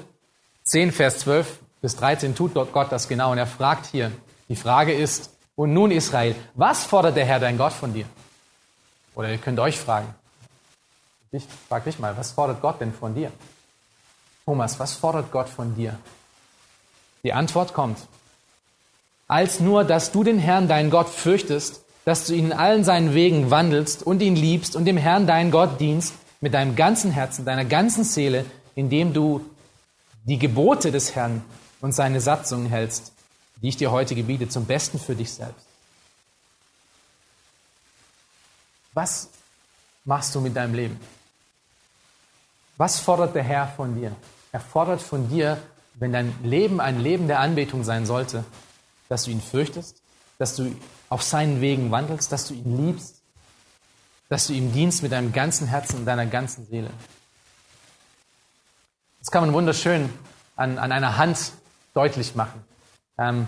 [0.63, 4.12] 10, Vers 12 bis 13 tut Gott das genau und er fragt hier,
[4.49, 8.05] die Frage ist, und nun Israel, was fordert der Herr dein Gott von dir?
[9.15, 10.13] Oder ihr könnt euch fragen.
[11.31, 13.31] Ich frage dich mal, was fordert Gott denn von dir?
[14.45, 15.97] Thomas, was fordert Gott von dir?
[17.23, 17.97] Die Antwort kommt.
[19.27, 23.15] Als nur, dass du den Herrn, deinen Gott, fürchtest, dass du ihn in allen seinen
[23.15, 27.43] Wegen wandelst und ihn liebst und dem Herrn, deinen Gott, dienst mit deinem ganzen Herzen,
[27.43, 29.43] deiner ganzen Seele, indem du
[30.25, 31.43] die Gebote des Herrn
[31.81, 33.14] und seine Satzungen hältst,
[33.65, 35.65] die ich dir heute gebiete, zum Besten für dich selbst.
[38.93, 39.30] Was
[40.04, 40.99] machst du mit deinem Leben?
[42.78, 44.15] Was fordert der Herr von dir?
[44.51, 45.60] Er fordert von dir,
[45.95, 48.45] wenn dein Leben ein Leben der Anbetung sein sollte,
[49.10, 49.99] dass du ihn fürchtest,
[50.38, 50.75] dass du
[51.10, 53.23] auf seinen Wegen wandelst, dass du ihn liebst,
[54.30, 56.91] dass du ihm dienst mit deinem ganzen Herzen und deiner ganzen Seele.
[59.21, 60.13] Das kann man wunderschön
[60.56, 61.54] an, an einer Hand
[61.95, 62.63] deutlich machen.
[63.17, 63.47] Ähm,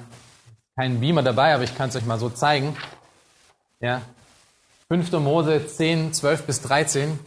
[0.76, 2.76] kein Beamer dabei, aber ich kann es euch mal so zeigen.
[3.80, 4.02] Ja,
[4.90, 5.12] 5.
[5.14, 7.20] Mose 10, 12 bis 13.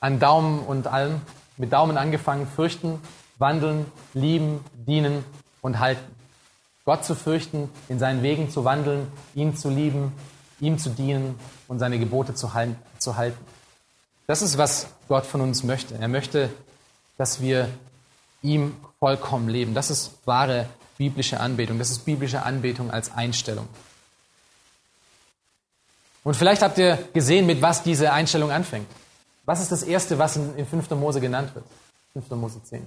[0.00, 1.20] An Daumen und allem.
[1.56, 2.46] Mit Daumen angefangen.
[2.46, 3.00] Fürchten,
[3.38, 5.24] wandeln, lieben, dienen
[5.60, 6.14] und halten.
[6.84, 10.12] Gott zu fürchten, in seinen Wegen zu wandeln, ihn zu lieben,
[10.60, 12.78] ihm zu dienen und seine Gebote zu halten.
[14.26, 15.96] Das ist, was Gott von uns möchte.
[15.96, 16.48] Er möchte,
[17.18, 17.68] dass wir
[18.42, 19.74] ihm vollkommen leben.
[19.74, 20.66] Das ist wahre
[20.98, 21.78] biblische Anbetung.
[21.78, 23.68] Das ist biblische Anbetung als Einstellung.
[26.24, 28.88] Und vielleicht habt ihr gesehen, mit was diese Einstellung anfängt.
[29.44, 30.90] Was ist das Erste, was in 5.
[30.90, 31.64] Mose genannt wird?
[32.14, 32.30] 5.
[32.30, 32.84] Mose 10.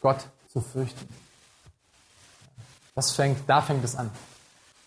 [0.00, 0.18] Gott
[0.52, 1.08] zu fürchten.
[2.94, 4.10] Das fängt, da fängt es an.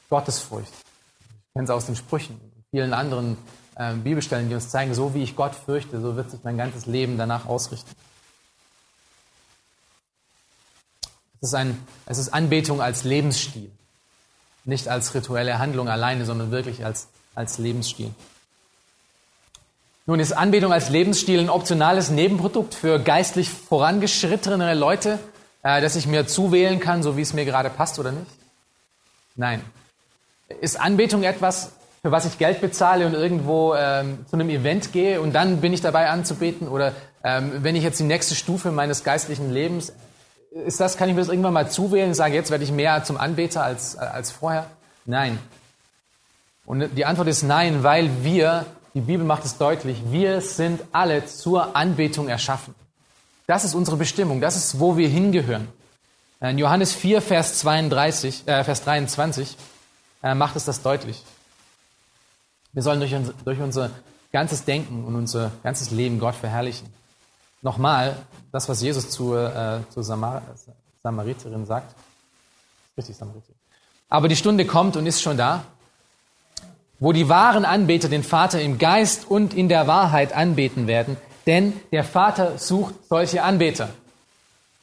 [0.10, 0.67] Gottesfurcht.
[0.69, 3.38] Ich kenne es aus den Sprüchen und vielen anderen
[3.76, 6.86] äh, Bibelstellen, die uns zeigen, so wie ich Gott fürchte, so wird sich mein ganzes
[6.86, 7.89] Leben danach ausrichten.
[11.45, 11.77] Es ist, ein,
[12.08, 13.69] es ist Anbetung als Lebensstil.
[14.63, 18.10] Nicht als rituelle Handlung alleine, sondern wirklich als, als Lebensstil.
[20.08, 25.19] Nun ist Anbetung als Lebensstil ein optionales Nebenprodukt für geistlich vorangeschrittene Leute,
[25.62, 28.31] äh, das ich mir zuwählen kann, so wie es mir gerade passt oder nicht?
[29.36, 29.62] Nein.
[30.62, 35.21] Ist Anbetung etwas, für was ich Geld bezahle und irgendwo ähm, zu einem Event gehe
[35.21, 36.67] und dann bin ich dabei anzubeten?
[36.69, 39.93] Oder ähm, wenn ich jetzt die nächste Stufe meines geistlichen Lebens
[40.56, 43.04] ist das, kann ich mir das irgendwann mal zuwählen und sagen, jetzt werde ich mehr
[43.04, 44.68] zum Anbeter als, als vorher?
[45.06, 45.38] Nein.
[46.65, 51.26] Und die Antwort ist nein, weil wir, die Bibel macht es deutlich, wir sind alle
[51.26, 52.74] zur Anbetung erschaffen.
[53.48, 55.68] Das ist unsere Bestimmung, das ist, wo wir hingehören.
[56.39, 59.58] In Johannes 4, Vers, 32, äh, Vers 23
[60.24, 61.22] äh, macht es das deutlich.
[62.74, 63.91] Wir sollen durch, durch unser
[64.32, 66.88] ganzes Denken und unser ganzes Leben Gott verherrlichen.
[67.62, 68.15] Nochmal,
[68.56, 70.41] das, was Jesus zur, äh, zur Samar
[71.04, 71.94] Samariterin sagt.
[72.98, 73.56] Richtig, Samariterin.
[74.08, 75.65] Aber die Stunde kommt und ist schon da,
[76.98, 81.74] wo die wahren Anbeter den Vater im Geist und in der Wahrheit anbeten werden, denn
[81.91, 83.89] der Vater sucht solche Anbeter.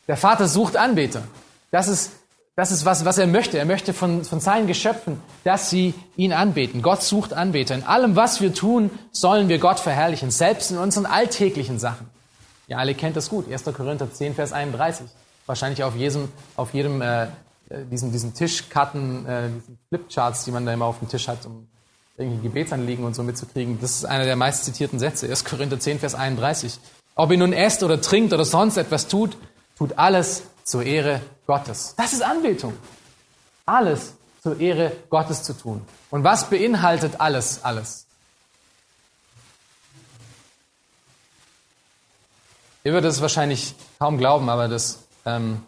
[0.07, 1.23] Der Vater sucht Anbeter.
[1.71, 2.13] Das ist,
[2.57, 3.57] das ist was, was er möchte.
[3.57, 6.83] Er möchte von, von seinen Geschöpfen, dass sie ihn anbeten.
[6.83, 7.75] Gott sucht Anbeter.
[7.75, 12.13] In allem, was wir tun, sollen wir Gott verherrlichen, selbst in unseren alltäglichen Sachen.
[12.68, 13.51] Ihr alle kennt das gut.
[13.51, 13.64] 1.
[13.64, 15.07] Korinther 10, Vers 31.
[15.46, 17.27] Wahrscheinlich auf jedem, auf jedem äh,
[17.90, 21.66] diesen, diesen Tischkarten, äh, diesen Flipcharts, die man da immer auf dem Tisch hat, um
[22.16, 23.81] irgendwie Gebetsanliegen und so mitzukriegen.
[23.81, 25.29] Das ist einer der meist zitierten Sätze.
[25.29, 25.44] 1.
[25.44, 26.79] Korinther 10, Vers 31.
[27.14, 29.37] Ob ihr nun esst oder trinkt oder sonst etwas tut,
[29.77, 31.94] tut alles zur Ehre Gottes.
[31.96, 32.75] Das ist Anbetung.
[33.66, 35.83] Alles zur Ehre Gottes zu tun.
[36.11, 38.02] Und was beinhaltet alles, alles?
[42.85, 45.62] Ihr würdet es wahrscheinlich kaum glauben, aber das, ähm,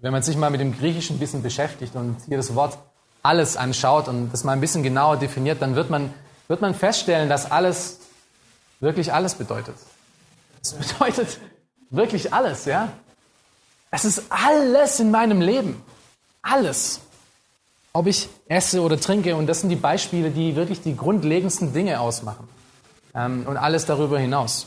[0.00, 2.78] wenn man sich mal mit dem Griechischen bisschen beschäftigt und hier das Wort
[3.22, 6.14] alles anschaut und das mal ein bisschen genauer definiert, dann wird man,
[6.48, 7.98] wird man feststellen, dass alles
[8.80, 9.74] wirklich alles bedeutet.
[10.62, 11.38] Es bedeutet
[11.90, 12.88] wirklich alles, ja?
[13.90, 15.82] Es ist alles in meinem Leben.
[16.42, 17.00] Alles.
[17.92, 19.36] Ob ich esse oder trinke.
[19.36, 22.48] Und das sind die Beispiele, die wirklich die grundlegendsten Dinge ausmachen.
[23.14, 24.66] Ähm, und alles darüber hinaus.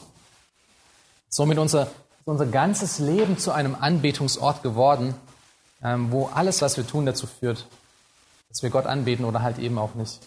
[1.30, 1.88] Somit unser,
[2.26, 5.14] unser ganzes Leben zu einem Anbetungsort geworden,
[5.84, 7.66] ähm, wo alles, was wir tun, dazu führt,
[8.50, 10.20] dass wir Gott anbeten oder halt eben auch nicht.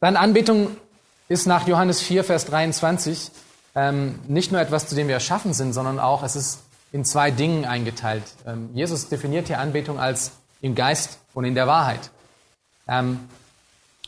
[0.00, 0.76] Dann Anbetung
[1.28, 3.30] ist nach Johannes 4, Vers 23
[3.74, 6.60] ähm, nicht nur etwas, zu dem wir erschaffen sind, sondern auch, es ist
[6.92, 8.24] in zwei Dingen eingeteilt.
[8.46, 12.10] Ähm, Jesus definiert hier Anbetung als im Geist und in der Wahrheit.
[12.86, 13.28] Ähm,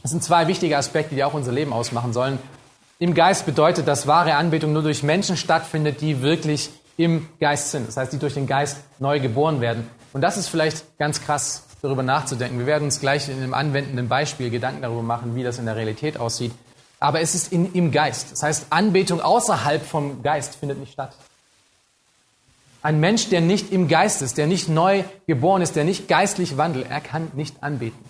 [0.02, 2.38] das sind zwei wichtige Aspekte, die auch unser Leben ausmachen sollen.
[2.98, 7.86] Im Geist bedeutet, dass wahre Anbetung nur durch Menschen stattfindet, die wirklich im Geist sind.
[7.86, 9.90] Das heißt, die durch den Geist neu geboren werden.
[10.14, 12.58] Und das ist vielleicht ganz krass, darüber nachzudenken.
[12.58, 15.76] Wir werden uns gleich in einem anwendenden Beispiel Gedanken darüber machen, wie das in der
[15.76, 16.52] Realität aussieht.
[16.98, 18.32] Aber es ist in, im Geist.
[18.32, 21.14] Das heißt, Anbetung außerhalb vom Geist findet nicht statt.
[22.82, 26.56] Ein Mensch, der nicht im Geist ist, der nicht neu geboren ist, der nicht geistlich
[26.56, 28.02] wandelt, er kann nicht anbeten.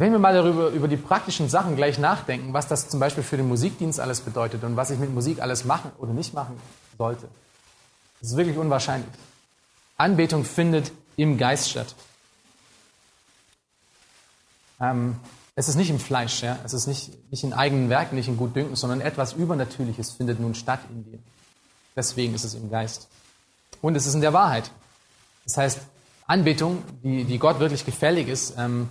[0.00, 3.36] Wenn wir mal darüber, über die praktischen Sachen gleich nachdenken, was das zum Beispiel für
[3.36, 6.58] den Musikdienst alles bedeutet und was ich mit Musik alles machen oder nicht machen
[6.96, 7.28] sollte,
[8.18, 9.10] das ist wirklich unwahrscheinlich.
[9.98, 11.94] Anbetung findet im Geist statt.
[14.80, 15.16] Ähm,
[15.54, 16.58] es ist nicht im Fleisch, ja?
[16.64, 20.54] es ist nicht, nicht in eigenen Werken, nicht in Gutdünken, sondern etwas Übernatürliches findet nun
[20.54, 21.18] statt in dir.
[21.94, 23.08] Deswegen ist es im Geist.
[23.82, 24.70] Und es ist in der Wahrheit.
[25.44, 25.80] Das heißt,
[26.26, 28.88] Anbetung, die, die Gott wirklich gefällig ist, ähm,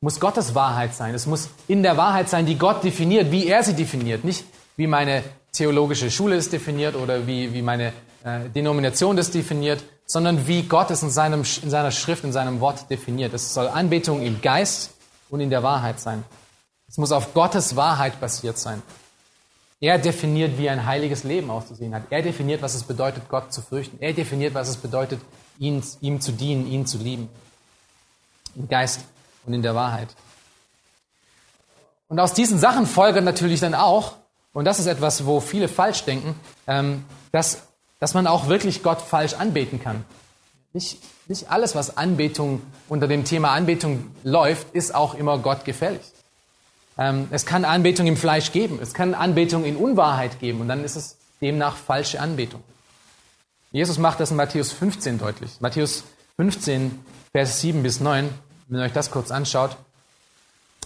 [0.00, 1.14] muss Gottes Wahrheit sein.
[1.14, 4.24] Es muss in der Wahrheit sein, die Gott definiert, wie er sie definiert.
[4.24, 4.44] Nicht
[4.76, 7.92] wie meine theologische Schule es definiert oder wie, wie meine
[8.24, 12.60] äh, Denomination das definiert, sondern wie Gott es in, seinem, in seiner Schrift, in seinem
[12.60, 13.34] Wort definiert.
[13.34, 14.92] Es soll Anbetung im Geist
[15.28, 16.24] und in der Wahrheit sein.
[16.88, 18.82] Es muss auf Gottes Wahrheit basiert sein.
[19.80, 22.02] Er definiert, wie ein heiliges Leben auszusehen hat.
[22.10, 23.98] Er definiert, was es bedeutet, Gott zu fürchten.
[24.00, 25.20] Er definiert, was es bedeutet,
[25.58, 27.28] ihn, ihm zu dienen, ihn zu lieben.
[28.56, 29.00] Im Geist
[29.46, 30.08] und in der Wahrheit.
[32.08, 34.16] Und aus diesen Sachen folgt natürlich dann auch,
[34.52, 36.34] und das ist etwas, wo viele falsch denken,
[36.66, 37.62] ähm, dass,
[38.00, 40.04] dass man auch wirklich Gott falsch anbeten kann.
[40.72, 40.98] Nicht,
[41.28, 46.00] nicht alles, was Anbetung unter dem Thema Anbetung läuft, ist auch immer Gott gefällig.
[46.98, 50.84] Ähm, es kann Anbetung im Fleisch geben, es kann Anbetung in Unwahrheit geben und dann
[50.84, 52.62] ist es demnach falsche Anbetung.
[53.72, 55.60] Jesus macht das in Matthäus 15 deutlich.
[55.60, 56.02] Matthäus
[56.36, 58.28] 15, Vers 7 bis 9
[58.70, 59.76] wenn ihr euch das kurz anschaut.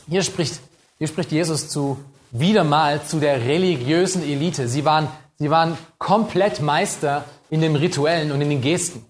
[0.09, 0.61] Hier spricht,
[0.99, 4.69] hier spricht Jesus zu, wieder mal zu der religiösen Elite.
[4.69, 9.05] Sie waren, sie waren komplett Meister in dem Rituellen und in den Gesten.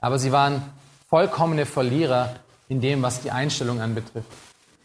[0.00, 0.62] Aber sie waren
[1.10, 2.36] vollkommene Verlierer
[2.68, 4.28] in dem, was die Einstellung anbetrifft.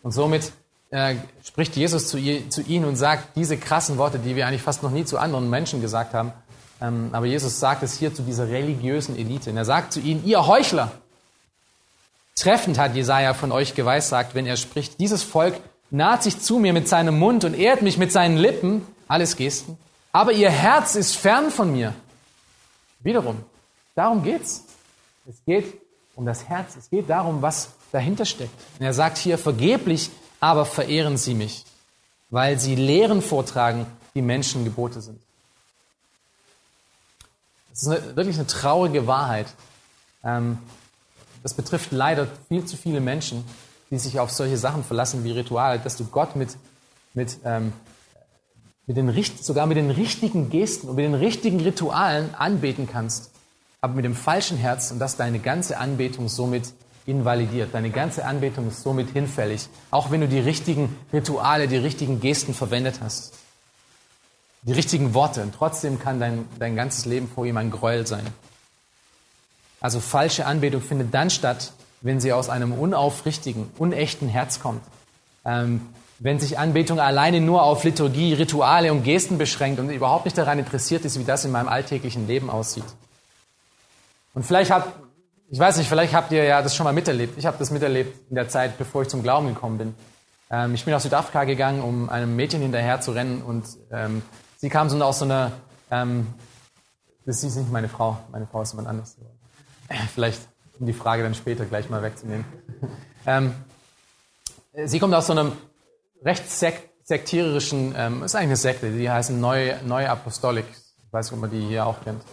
[0.03, 0.51] Und somit
[0.89, 2.17] äh, spricht Jesus zu,
[2.49, 5.49] zu, ihnen und sagt diese krassen Worte, die wir eigentlich fast noch nie zu anderen
[5.49, 6.33] Menschen gesagt haben.
[6.81, 9.51] Ähm, aber Jesus sagt es hier zu dieser religiösen Elite.
[9.51, 10.91] Und er sagt zu ihnen, ihr Heuchler,
[12.35, 15.55] treffend hat Jesaja von euch geweissagt, wenn er spricht, dieses Volk
[15.89, 19.77] naht sich zu mir mit seinem Mund und ehrt mich mit seinen Lippen, alles Gesten,
[20.11, 21.93] aber ihr Herz ist fern von mir.
[23.01, 23.43] Wiederum,
[23.95, 24.63] darum geht's.
[25.27, 25.81] Es geht
[26.15, 26.75] um das Herz.
[26.75, 28.53] Es geht darum, was dahinter steckt.
[28.79, 31.65] Und er sagt hier, vergeblich aber verehren sie mich,
[32.29, 35.21] weil sie Lehren vortragen, die Menschen Gebote sind.
[37.69, 39.47] Das ist eine, wirklich eine traurige Wahrheit.
[40.23, 40.57] Ähm,
[41.43, 43.43] das betrifft leider viel zu viele Menschen,
[43.89, 46.55] die sich auf solche Sachen verlassen wie Rituale, dass du Gott mit,
[47.13, 47.73] mit, ähm,
[48.87, 53.31] mit den, sogar mit den richtigen Gesten und mit den richtigen Ritualen anbeten kannst,
[53.81, 56.73] aber mit dem falschen Herz und dass deine ganze Anbetung somit
[57.05, 57.73] invalidiert.
[57.73, 62.53] Deine ganze Anbetung ist somit hinfällig, auch wenn du die richtigen Rituale, die richtigen Gesten
[62.53, 63.33] verwendet hast.
[64.61, 65.41] Die richtigen Worte.
[65.41, 68.25] Und trotzdem kann dein, dein ganzes Leben vor ihm ein Gräuel sein.
[69.81, 74.81] Also falsche Anbetung findet dann statt, wenn sie aus einem unaufrichtigen, unechten Herz kommt.
[75.43, 75.81] Ähm,
[76.19, 80.59] wenn sich Anbetung alleine nur auf Liturgie, Rituale und Gesten beschränkt und überhaupt nicht daran
[80.59, 82.85] interessiert ist, wie das in meinem alltäglichen Leben aussieht.
[84.35, 84.85] Und vielleicht hat,
[85.49, 87.39] ich weiß nicht, vielleicht habt ihr ja das schon mal miterlebt.
[87.39, 89.95] Ich habe das miterlebt in der Zeit, bevor ich zum Glauben gekommen bin.
[90.51, 94.21] Ähm, ich bin nach Südafrika gegangen, um einem Mädchen hinterher zu rennen und ähm,
[94.57, 95.51] sie kam so aus so einer,
[95.89, 96.27] ähm,
[97.25, 99.17] das ist nicht meine Frau, meine Frau ist jemand anderes.
[100.13, 100.41] Vielleicht,
[100.79, 102.45] um die Frage dann später gleich mal wegzunehmen.
[103.23, 103.53] Ähm,
[104.85, 105.51] sie kommt aus so einem
[106.25, 110.65] recht sek sektiererischen, ähm, ist eigentlich eine Sekte, die heißen Neue, Neue Apostolik.
[110.71, 112.23] Ich weiß nicht, ob man die hier auch kennt.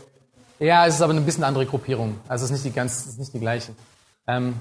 [0.58, 2.18] Ja, es ist aber eine bisschen andere Gruppierung.
[2.26, 3.74] Also es ist nicht die ganz, es ist nicht die gleiche.
[4.26, 4.58] Ähm,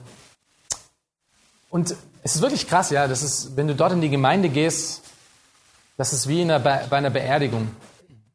[1.69, 3.07] und es ist wirklich krass, ja.
[3.07, 5.03] Das ist, wenn du dort in die Gemeinde gehst,
[5.95, 7.69] das ist wie einer, bei einer Beerdigung.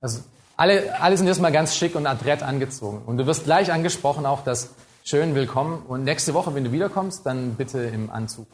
[0.00, 0.20] Also
[0.56, 3.02] alle, alle sind erstmal ganz schick und adrett angezogen.
[3.06, 4.70] Und du wirst gleich angesprochen auch, dass
[5.04, 5.82] schön willkommen.
[5.88, 8.46] Und nächste Woche, wenn du wiederkommst, dann bitte im Anzug.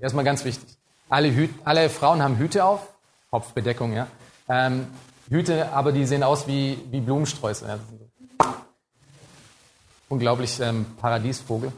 [0.00, 0.68] Erstmal ganz wichtig.
[1.08, 2.80] Alle, Hüt, alle Frauen haben Hüte auf,
[3.30, 4.08] Kopfbedeckung, ja.
[4.48, 4.86] Ähm,
[5.28, 7.66] Hüte, aber die sehen aus wie, wie Blumensträuße.
[7.66, 8.54] Ja.
[10.08, 11.72] Unglaublich ähm, Paradiesvogel.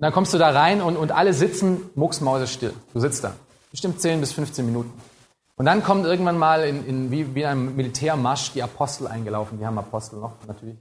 [0.00, 2.74] Dann kommst du da rein und, und alle sitzen mucksmausestill.
[2.92, 3.34] Du sitzt da.
[3.70, 4.92] Bestimmt 10 bis 15 Minuten.
[5.58, 9.58] Und dann kommt irgendwann mal in, in, wie, wie in einem Militärmarsch die Apostel eingelaufen.
[9.58, 10.76] Die haben Apostel noch, natürlich.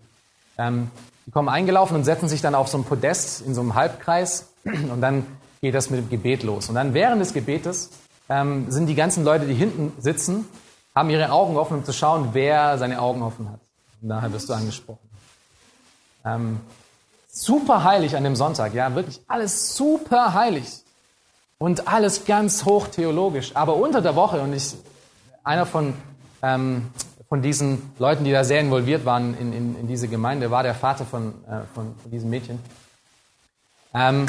[0.60, 0.92] Ähm,
[1.26, 4.50] die kommen eingelaufen und setzen sich dann auf so ein Podest in so einem Halbkreis.
[4.64, 5.26] Und dann
[5.62, 6.70] geht das mit dem Gebet los.
[6.70, 7.90] Und dann während des Gebetes
[8.30, 10.48] ähm, sind die ganzen Leute, die hinten sitzen,
[10.94, 13.60] haben ihre Augen offen, um zu schauen, wer seine Augen offen hat.
[14.02, 15.10] Und daher wirst du angesprochen.
[16.24, 16.60] Ähm,
[17.28, 20.84] super heilig an dem Sonntag, ja, wirklich alles super heilig.
[21.60, 23.56] Und alles ganz hoch theologisch.
[23.56, 24.76] Aber unter der Woche, und ich,
[25.44, 25.96] einer von,
[26.44, 26.92] ähm,
[27.30, 30.76] von diesen Leuten, die da sehr involviert waren in, in, in diese Gemeinde, war der
[30.76, 32.60] Vater von, äh, von, von diesem Mädchen.
[33.94, 34.28] Ähm,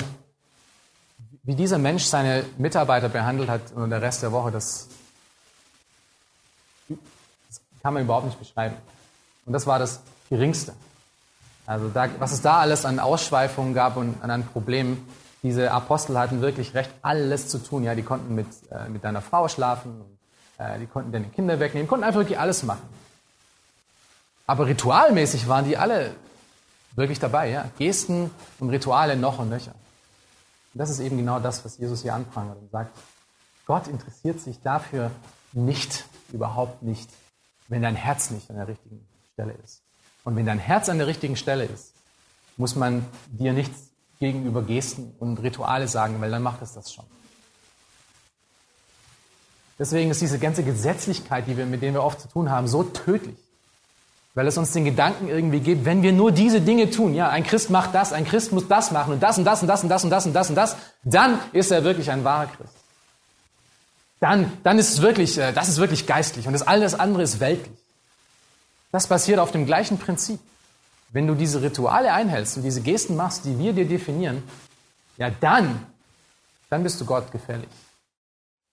[1.43, 4.89] wie dieser Mensch seine Mitarbeiter behandelt hat und der Rest der Woche, das,
[6.89, 8.77] das kann man überhaupt nicht beschreiben.
[9.45, 10.75] Und das war das Geringste.
[11.67, 15.07] Also da, was es da alles an Ausschweifungen gab und an Problemen,
[15.43, 17.85] diese Apostel hatten wirklich recht, alles zu tun.
[17.85, 20.19] Ja, die konnten mit, äh, mit deiner Frau schlafen, und,
[20.59, 22.89] äh, die konnten deine Kinder wegnehmen, konnten einfach wirklich alles machen.
[24.47, 26.15] Aber ritualmäßig waren die alle
[26.97, 27.51] wirklich dabei.
[27.51, 27.71] Ja?
[27.79, 29.75] Gesten und Rituale noch und nöcher.
[30.75, 32.97] Und das ist eben genau das, was Jesus hier anprangert und sagt,
[33.67, 35.11] Gott interessiert sich dafür
[35.53, 37.11] nicht, überhaupt nicht,
[37.69, 39.83] wenn dein Herz nicht an der richtigen Stelle ist.
[40.25, 41.93] Und wenn dein Herz an der richtigen Stelle ist,
[42.57, 43.88] muss man dir nichts
[44.21, 47.05] gegenüber Gesten und Rituale sagen, weil dann macht es das schon.
[49.79, 52.83] Deswegen ist diese ganze Gesetzlichkeit, die wir, mit denen wir oft zu tun haben, so
[52.83, 53.37] tödlich.
[54.35, 57.45] Weil es uns den Gedanken irgendwie gibt, wenn wir nur diese Dinge tun, ja, ein
[57.45, 59.89] Christ macht das, ein Christ muss das machen und das und das und das und
[59.89, 62.75] das und das und das und das, dann ist er wirklich ein wahrer Christ.
[64.21, 67.39] Dann, dann ist es wirklich, äh, das ist wirklich geistlich und das alles andere ist
[67.41, 67.77] weltlich.
[68.91, 70.41] Das basiert auf dem gleichen Prinzip.
[71.11, 74.43] Wenn du diese Rituale einhältst und diese Gesten machst, die wir dir definieren,
[75.17, 75.87] ja dann,
[76.71, 77.69] dann bist du Gott gefällig.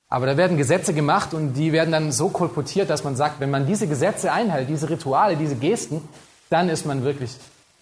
[0.07, 3.49] Aber da werden Gesetze gemacht und die werden dann so kolportiert, dass man sagt, wenn
[3.49, 6.07] man diese Gesetze einhält, diese Rituale, diese Gesten,
[6.49, 7.35] dann ist man wirklich,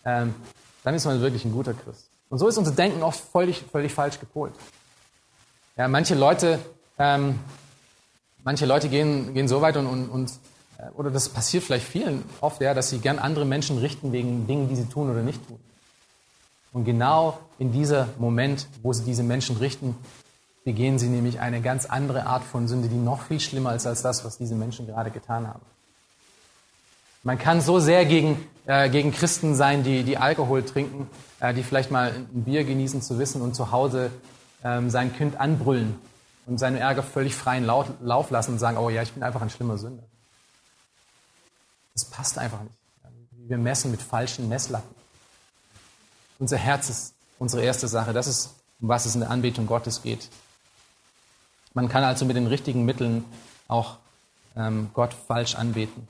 [0.06, 0.34] ähm,
[0.84, 2.10] dann ist man wirklich ein guter Christ.
[2.30, 4.54] Und so ist unser Denken oft völlig, völlig falsch gepolt.
[5.76, 6.60] Ja, manche Leute,
[6.98, 7.40] ähm,
[8.44, 10.32] manche Leute gehen, gehen so weit und, und, und
[10.96, 14.70] oder das passiert vielleicht vielen oft, ja, dass sie gern andere Menschen richten wegen Dingen,
[14.70, 15.60] die sie tun oder nicht tun.
[16.74, 19.96] Und genau in diesem Moment, wo sie diese Menschen richten,
[20.64, 24.02] begehen sie nämlich eine ganz andere Art von Sünde, die noch viel schlimmer ist als
[24.02, 25.62] das, was diese Menschen gerade getan haben.
[27.22, 31.08] Man kann so sehr gegen, äh, gegen Christen sein, die, die Alkohol trinken,
[31.40, 34.12] äh, die vielleicht mal ein Bier genießen zu wissen und zu Hause
[34.64, 35.96] ähm, sein Kind anbrüllen
[36.48, 39.50] und seinen Ärger völlig freien Lauf lassen und sagen, oh ja, ich bin einfach ein
[39.50, 40.04] schlimmer Sünder.
[41.94, 42.76] Das passt einfach nicht.
[43.48, 44.96] Wir messen mit falschen Messlatten.
[46.40, 48.14] Unser Herz ist unsere erste Sache.
[48.14, 50.30] Das ist, um was es in der Anbetung Gottes geht.
[51.74, 53.26] Man kann also mit den richtigen Mitteln
[53.68, 53.98] auch
[54.56, 56.08] ähm, Gott falsch anbeten.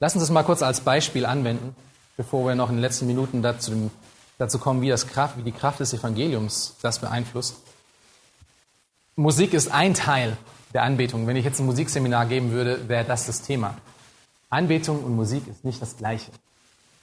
[0.00, 1.74] Lassen Sie es mal kurz als Beispiel anwenden,
[2.16, 3.90] bevor wir noch in den letzten Minuten dazu,
[4.38, 7.56] dazu kommen, wie, das Kraft, wie die Kraft des Evangeliums das beeinflusst.
[9.16, 10.36] Musik ist ein Teil
[10.74, 11.26] der Anbetung.
[11.26, 13.74] Wenn ich jetzt ein Musikseminar geben würde, wäre das das Thema.
[14.50, 16.30] Anbetung und Musik ist nicht das Gleiche.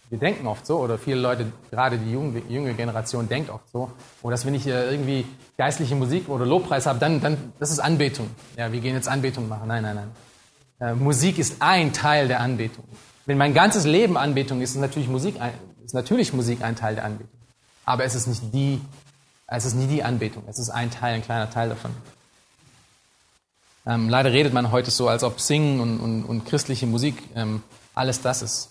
[0.10, 3.92] Wir denken oft so, oder viele Leute, gerade die junge, Generation, denkt oft so,
[4.22, 5.26] oh, dass wenn ich hier irgendwie
[5.58, 8.30] geistliche Musik oder Lobpreis habe, dann, dann, das ist Anbetung.
[8.56, 9.68] Ja, wir gehen jetzt Anbetung machen.
[9.68, 10.12] Nein, nein, nein.
[10.80, 12.84] Äh, Musik ist ein Teil der Anbetung.
[13.26, 15.54] Wenn mein ganzes Leben Anbetung ist, ist natürlich Musik, ein,
[15.84, 17.40] ist natürlich Musik ein Teil der Anbetung.
[17.84, 18.82] Aber es ist nicht die,
[19.48, 20.44] es ist nie die Anbetung.
[20.48, 21.92] Es ist ein Teil, ein kleiner Teil davon.
[23.88, 27.62] Ähm, leider redet man heute so, als ob Singen und, und, und christliche Musik ähm,
[27.94, 28.70] alles das ist.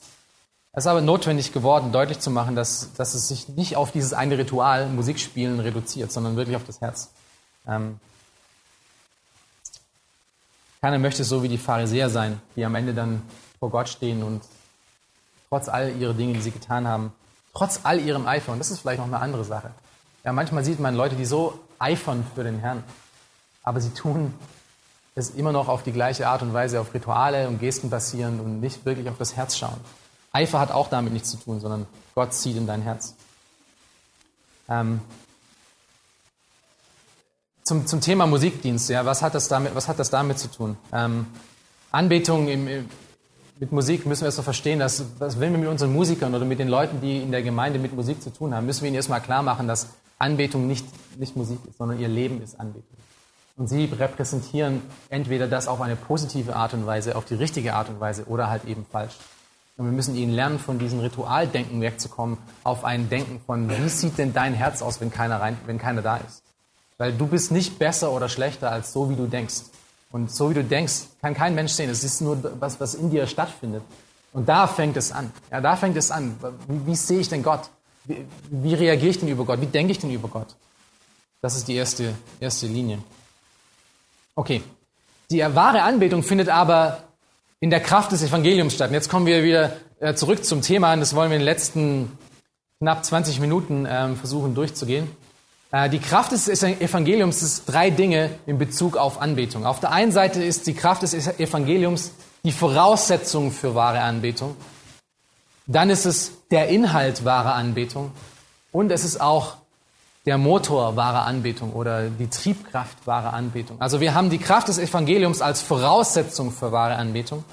[0.73, 4.12] Es ist aber notwendig geworden, deutlich zu machen, dass, dass es sich nicht auf dieses
[4.12, 7.12] eine Ritual, Musikspielen, reduziert, sondern wirklich auf das Herz.
[7.69, 8.01] Ähm,
[10.81, 13.23] keiner möchte so wie die Pharisäer sein, die am Ende dann
[13.61, 14.43] vor Gott stehen und
[15.49, 17.12] trotz all ihrer Dinge, die sie getan haben,
[17.55, 19.71] trotz all ihrem Eifer, und das ist vielleicht noch eine andere Sache.
[20.25, 22.83] Ja, manchmal sieht man Leute, die so eifern für den Herrn,
[23.62, 24.35] aber sie tun
[25.15, 28.61] es immer noch auf die gleiche Art und Weise, auf Rituale und Gesten basierend und
[28.61, 29.81] nicht wirklich auf das Herz schauen.
[30.33, 33.15] Eifer hat auch damit nichts zu tun, sondern Gott zieht in dein Herz.
[34.69, 35.01] Ähm,
[37.62, 40.77] zum, zum Thema Musikdienst, ja, was hat das damit, was hat das damit zu tun?
[40.93, 41.27] Ähm,
[41.93, 42.89] Anbetung im, im,
[43.61, 46.45] mit Musik müssen wir erst so verstehen, dass, dass wenn wir mit unseren Musikern oder
[46.45, 48.97] mit den Leuten, die in der Gemeinde mit Musik zu tun haben, müssen wir ihnen
[48.97, 49.89] erstmal klar machen, dass
[50.19, 50.85] Anbetung nicht,
[51.19, 52.99] nicht Musik ist, sondern ihr Leben ist Anbetung.
[53.57, 57.89] Und sie repräsentieren entweder das auf eine positive Art und Weise, auf die richtige Art
[57.89, 59.15] und Weise oder halt eben falsch.
[59.77, 64.19] Und wir müssen ihnen lernen, von diesem Ritualdenken wegzukommen, auf ein Denken von, wie sieht
[64.19, 66.43] denn dein Herz aus, wenn keiner, rein, wenn keiner da ist?
[66.99, 69.63] Weil du bist nicht besser oder schlechter als so, wie du denkst.
[70.13, 71.91] Und so wie du denkst, kann kein Mensch sehen.
[71.91, 73.83] Es ist nur was, was in dir stattfindet.
[74.33, 75.33] Und da fängt es an.
[75.51, 76.37] Ja, da fängt es an.
[76.69, 77.69] Wie, wie sehe ich denn Gott?
[78.05, 79.61] Wie, wie reagiere ich denn über Gott?
[79.61, 80.55] Wie denke ich denn über Gott?
[81.41, 82.99] Das ist die erste, erste Linie.
[84.35, 84.62] Okay.
[85.30, 87.05] Die wahre Anbetung findet aber
[87.61, 88.89] in der Kraft des Evangeliums statt.
[88.89, 91.47] Und jetzt kommen wir wieder äh, zurück zum Thema und das wollen wir in den
[91.47, 92.18] letzten
[92.80, 95.09] knapp 20 Minuten ähm, versuchen durchzugehen.
[95.72, 99.64] Äh, die Kraft des Evangeliums ist drei Dinge in Bezug auf Anbetung.
[99.64, 102.12] Auf der einen Seite ist die Kraft des Evangeliums
[102.45, 104.57] die Voraussetzung für wahre Anbetung.
[105.66, 108.12] Dann ist es der Inhalt wahrer Anbetung.
[108.70, 109.57] Und es ist auch
[110.27, 113.81] der Motor wahrer Anbetung oder die Triebkraft wahrer Anbetung.
[113.81, 117.45] Also wir haben die Kraft des Evangeliums als Voraussetzung für wahre Anbetung.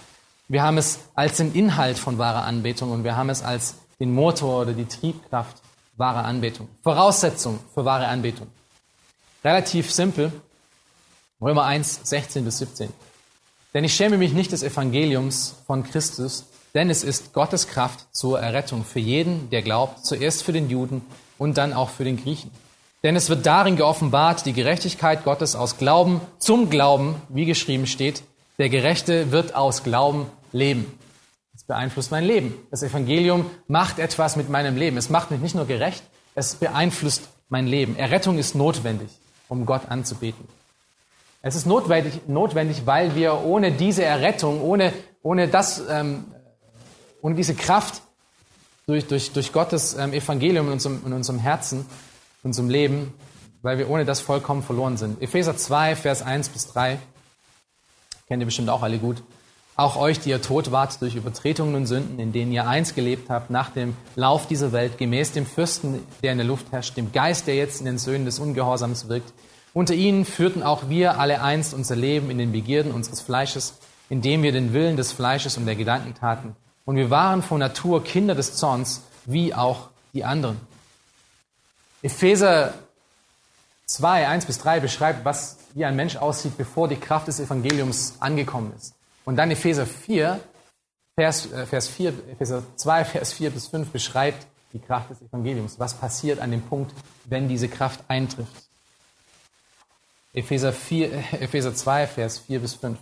[0.47, 4.13] Wir haben es als den Inhalt von wahrer Anbetung und wir haben es als den
[4.13, 5.57] Motor oder die Triebkraft
[5.97, 6.67] wahrer Anbetung.
[6.83, 8.47] Voraussetzung für wahre Anbetung.
[9.43, 10.31] Relativ simpel.
[11.41, 12.89] Römer 1, 16 bis 17.
[13.73, 18.39] Denn ich schäme mich nicht des Evangeliums von Christus, denn es ist Gottes Kraft zur
[18.39, 21.01] Errettung für jeden, der glaubt, zuerst für den Juden
[21.37, 22.51] und dann auch für den Griechen.
[23.03, 28.23] Denn es wird darin geoffenbart, die Gerechtigkeit Gottes aus Glauben zum Glauben, wie geschrieben steht,
[28.59, 30.85] der Gerechte wird aus Glauben leben.
[31.53, 32.53] Das beeinflusst mein Leben.
[32.69, 34.97] Das Evangelium macht etwas mit meinem Leben.
[34.97, 36.03] Es macht mich nicht nur gerecht,
[36.35, 37.95] es beeinflusst mein Leben.
[37.95, 39.09] Errettung ist notwendig,
[39.49, 40.47] um Gott anzubeten.
[41.41, 44.93] Es ist notwendig, notwendig weil wir ohne diese Errettung, ohne,
[45.23, 46.25] ohne, das, ähm,
[47.23, 48.03] ohne diese Kraft
[48.85, 51.87] durch, durch, durch Gottes ähm, Evangelium in unserem, in unserem Herzen,
[52.43, 53.13] in unserem Leben,
[53.61, 55.21] weil wir ohne das vollkommen verloren sind.
[55.21, 56.99] Epheser 2, Vers 1 bis 3,
[58.27, 59.23] kennt ihr bestimmt auch alle gut.
[59.77, 63.29] Auch euch, die ihr tot wart durch Übertretungen und Sünden, in denen ihr einst gelebt
[63.29, 67.11] habt, nach dem Lauf dieser Welt, gemäß dem Fürsten, der in der Luft herrscht, dem
[67.11, 69.33] Geist, der jetzt in den Söhnen des Ungehorsams wirkt.
[69.73, 73.75] Unter ihnen führten auch wir alle einst unser Leben in den Begierden unseres Fleisches,
[74.09, 76.55] indem wir den Willen des Fleisches und der Gedanken taten.
[76.83, 80.57] Und wir waren von Natur Kinder des Zorns, wie auch die anderen.
[82.01, 82.73] Epheser
[83.85, 88.15] 2, 1 bis 3 beschreibt, was, wie ein Mensch aussieht, bevor die Kraft des Evangeliums
[88.19, 88.93] angekommen ist.
[89.25, 90.39] Und dann Epheser 4,
[91.15, 95.79] Vers, äh, Vers 4, Epheser 2, Vers 4 bis 5 beschreibt, die Kraft des Evangeliums?
[95.79, 96.93] Was passiert an dem Punkt,
[97.25, 98.69] wenn diese Kraft eintrifft?
[100.33, 102.97] Epheser, 4, äh, Epheser 2, Vers 4 bis 5.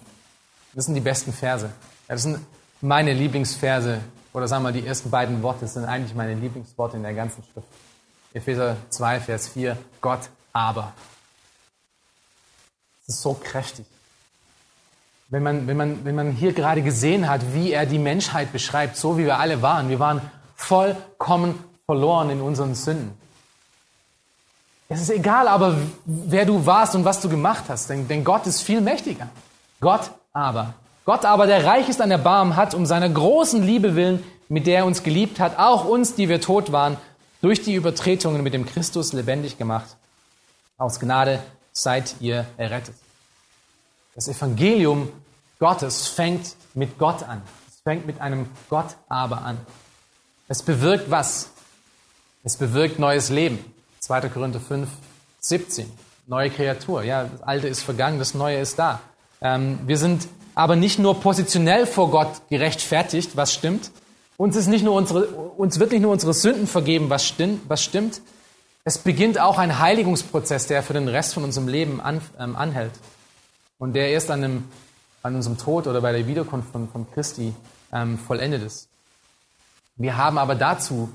[0.74, 1.70] Das sind die besten Verse.
[2.08, 2.39] Das sind
[2.82, 4.00] meine Lieblingsverse,
[4.34, 7.68] oder sagen wir die ersten beiden Worte sind eigentlich meine Lieblingsworte in der ganzen Schrift.
[8.34, 10.93] Epheser 2, Vers 4, Gott aber.
[13.05, 13.86] Das ist so kräftig.
[15.30, 18.97] Wenn man, wenn, man, wenn man hier gerade gesehen hat, wie er die Menschheit beschreibt,
[18.97, 19.89] so wie wir alle waren.
[19.89, 20.21] Wir waren
[20.55, 23.17] vollkommen verloren in unseren Sünden.
[24.89, 28.47] Es ist egal aber, wer du warst und was du gemacht hast, denn, denn Gott
[28.47, 29.27] ist viel mächtiger.
[29.80, 30.73] Gott aber.
[31.05, 34.80] Gott aber, der reich ist an Erbarmen, hat um seiner großen Liebe willen, mit der
[34.80, 36.97] er uns geliebt hat, auch uns, die wir tot waren,
[37.41, 39.95] durch die Übertretungen mit dem Christus lebendig gemacht.
[40.77, 42.95] Aus Gnade seid ihr errettet.
[44.15, 45.11] Das Evangelium
[45.59, 47.41] Gottes fängt mit Gott an.
[47.67, 49.57] Es fängt mit einem Gott aber an.
[50.47, 51.49] Es bewirkt was?
[52.43, 53.63] Es bewirkt neues Leben.
[53.99, 54.29] 2.
[54.29, 54.89] Korinther 5,
[55.41, 55.91] 17.
[56.27, 57.03] Neue Kreatur.
[57.03, 59.01] Ja, das Alte ist vergangen, das Neue ist da.
[59.41, 63.91] Ähm, wir sind aber nicht nur positionell vor Gott gerechtfertigt, was stimmt.
[64.39, 67.59] Uns, ist nicht nur unsere, uns wird nicht nur unsere Sünden vergeben, was stimmt.
[67.67, 68.21] Was stimmt.
[68.85, 72.93] Es beginnt auch ein Heiligungsprozess, der für den Rest von unserem Leben an, ähm, anhält.
[73.79, 74.63] Und der erst an, einem,
[75.23, 77.53] an, unserem Tod oder bei der Wiederkunft von, von Christi
[77.91, 78.87] ähm, vollendet ist.
[79.97, 81.09] Wir haben aber dazu,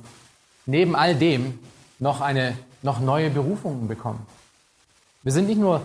[0.66, 1.58] neben all dem,
[1.98, 4.26] noch eine noch neue Berufungen bekommen.
[5.22, 5.80] Wir sind nicht nur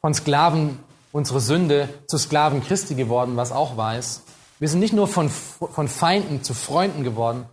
[0.00, 0.76] von Sklaven
[1.12, 4.24] unserer Sünde zu Sklaven Christi geworden, was auch wahr ist.
[4.60, 7.46] Wir sind nicht nur von, von Feinden zu Freunden geworden.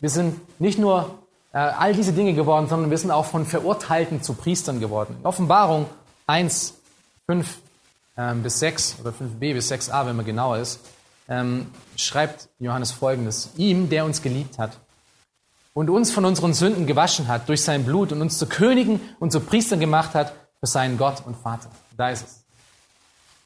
[0.00, 1.18] Wir sind nicht nur
[1.52, 5.16] äh, all diese Dinge geworden, sondern wir sind auch von Verurteilten zu Priestern geworden.
[5.20, 5.86] In Offenbarung
[6.26, 6.74] 1,
[7.26, 7.58] 5
[8.16, 10.80] ähm, bis 6 oder 5b bis 6a, wenn man genauer ist,
[11.28, 13.50] ähm, schreibt Johannes folgendes.
[13.56, 14.78] Ihm, der uns geliebt hat
[15.74, 19.30] und uns von unseren Sünden gewaschen hat durch sein Blut und uns zu Königen und
[19.30, 21.68] zu Priestern gemacht hat für seinen Gott und Vater.
[21.98, 22.47] Da ist es.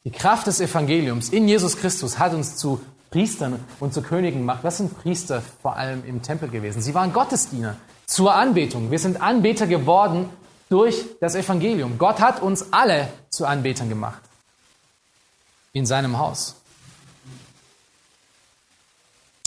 [0.05, 2.81] Die Kraft des Evangeliums in Jesus Christus hat uns zu
[3.11, 4.61] Priestern und zu Königen gemacht.
[4.63, 6.83] Was sind Priester vor allem im Tempel gewesen?
[6.83, 7.77] Sie waren Gottesdiener
[8.07, 8.91] zur Anbetung.
[8.91, 10.29] Wir sind Anbeter geworden
[10.71, 11.99] durch das Evangelium.
[11.99, 14.23] Gott hat uns alle zu Anbetern gemacht
[15.73, 16.57] in seinem Haus.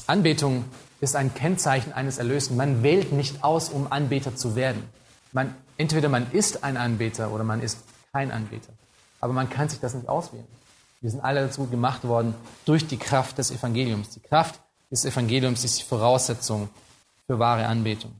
[0.07, 0.65] Anbetung
[1.01, 2.55] ist ein Kennzeichen eines Erlösten.
[2.55, 4.83] Man wählt nicht aus, um Anbeter zu werden.
[5.33, 7.79] Man, entweder man ist ein Anbeter oder man ist
[8.13, 8.71] kein Anbeter.
[9.25, 10.45] Aber man kann sich das nicht auswählen.
[11.01, 14.11] Wir sind alle dazu gemacht worden durch die Kraft des Evangeliums.
[14.11, 14.59] Die Kraft
[14.91, 16.69] des Evangeliums ist die Voraussetzung
[17.25, 18.13] für wahre Anbetung.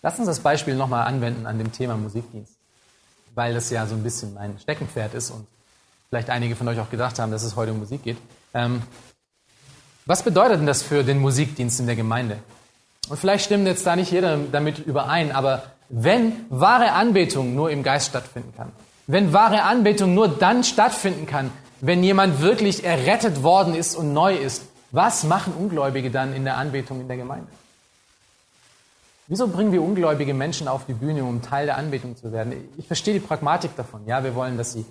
[0.00, 2.52] Lass uns das Beispiel nochmal anwenden an dem Thema Musikdienst,
[3.34, 5.44] weil das ja so ein bisschen mein Steckenpferd ist und
[6.08, 8.18] vielleicht einige von euch auch gedacht haben, dass es heute um Musik geht.
[8.54, 8.80] Ähm,
[10.06, 12.38] was bedeutet denn das für den Musikdienst in der Gemeinde?
[13.08, 17.82] Und vielleicht stimmt jetzt da nicht jeder damit überein, aber wenn wahre Anbetung nur im
[17.82, 18.70] Geist stattfinden kann,
[19.12, 21.50] wenn wahre Anbetung nur dann stattfinden kann,
[21.82, 26.56] wenn jemand wirklich errettet worden ist und neu ist, was machen Ungläubige dann in der
[26.56, 27.48] Anbetung in der Gemeinde?
[29.28, 32.54] Wieso bringen wir ungläubige Menschen auf die Bühne, um Teil der Anbetung zu werden?
[32.78, 34.00] Ich verstehe die Pragmatik davon.
[34.06, 34.86] Ja, wir wollen, dass sie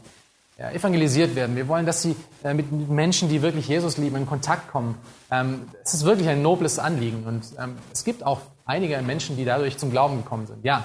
[0.60, 1.56] ja, evangelisiert werden.
[1.56, 5.00] Wir wollen, dass sie äh, mit, mit, Menschen, die wirklich Jesus lieben, in Kontakt kommen.
[5.32, 7.24] Ähm, es ist wirklich ein nobles Anliegen.
[7.26, 10.64] Und ähm, es gibt auch einige Menschen, die dadurch zum Glauben gekommen sind.
[10.64, 10.84] Ja,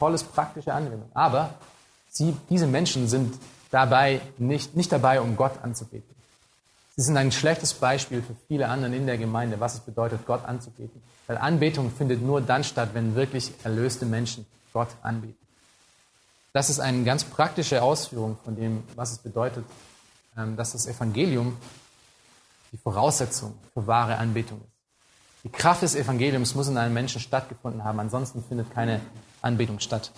[0.00, 1.08] tolles praktische Anwendung.
[1.14, 1.50] Aber
[2.16, 3.34] sie, diese Menschen sind
[3.70, 6.14] dabei nicht, nicht dabei, um Gott anzubeten.
[6.96, 10.44] Sie sind ein schlechtes Beispiel für viele andere in der Gemeinde, was es bedeutet, Gott
[10.46, 11.02] anzubeten.
[11.26, 15.36] Weil Anbetung findet nur dann statt, wenn wirklich erlöste Menschen Gott anbeten.
[16.52, 19.64] Das ist eine ganz praktische Ausführung von dem, was es bedeutet,
[20.38, 21.56] ähm, dass das Evangelium
[22.72, 24.76] die Voraussetzung für wahre Anbetung ist.
[25.44, 29.00] Die Kraft des Evangeliums muss in einem Menschen stattgefunden haben, ansonsten findet keine
[29.42, 30.12] Anbetung statt.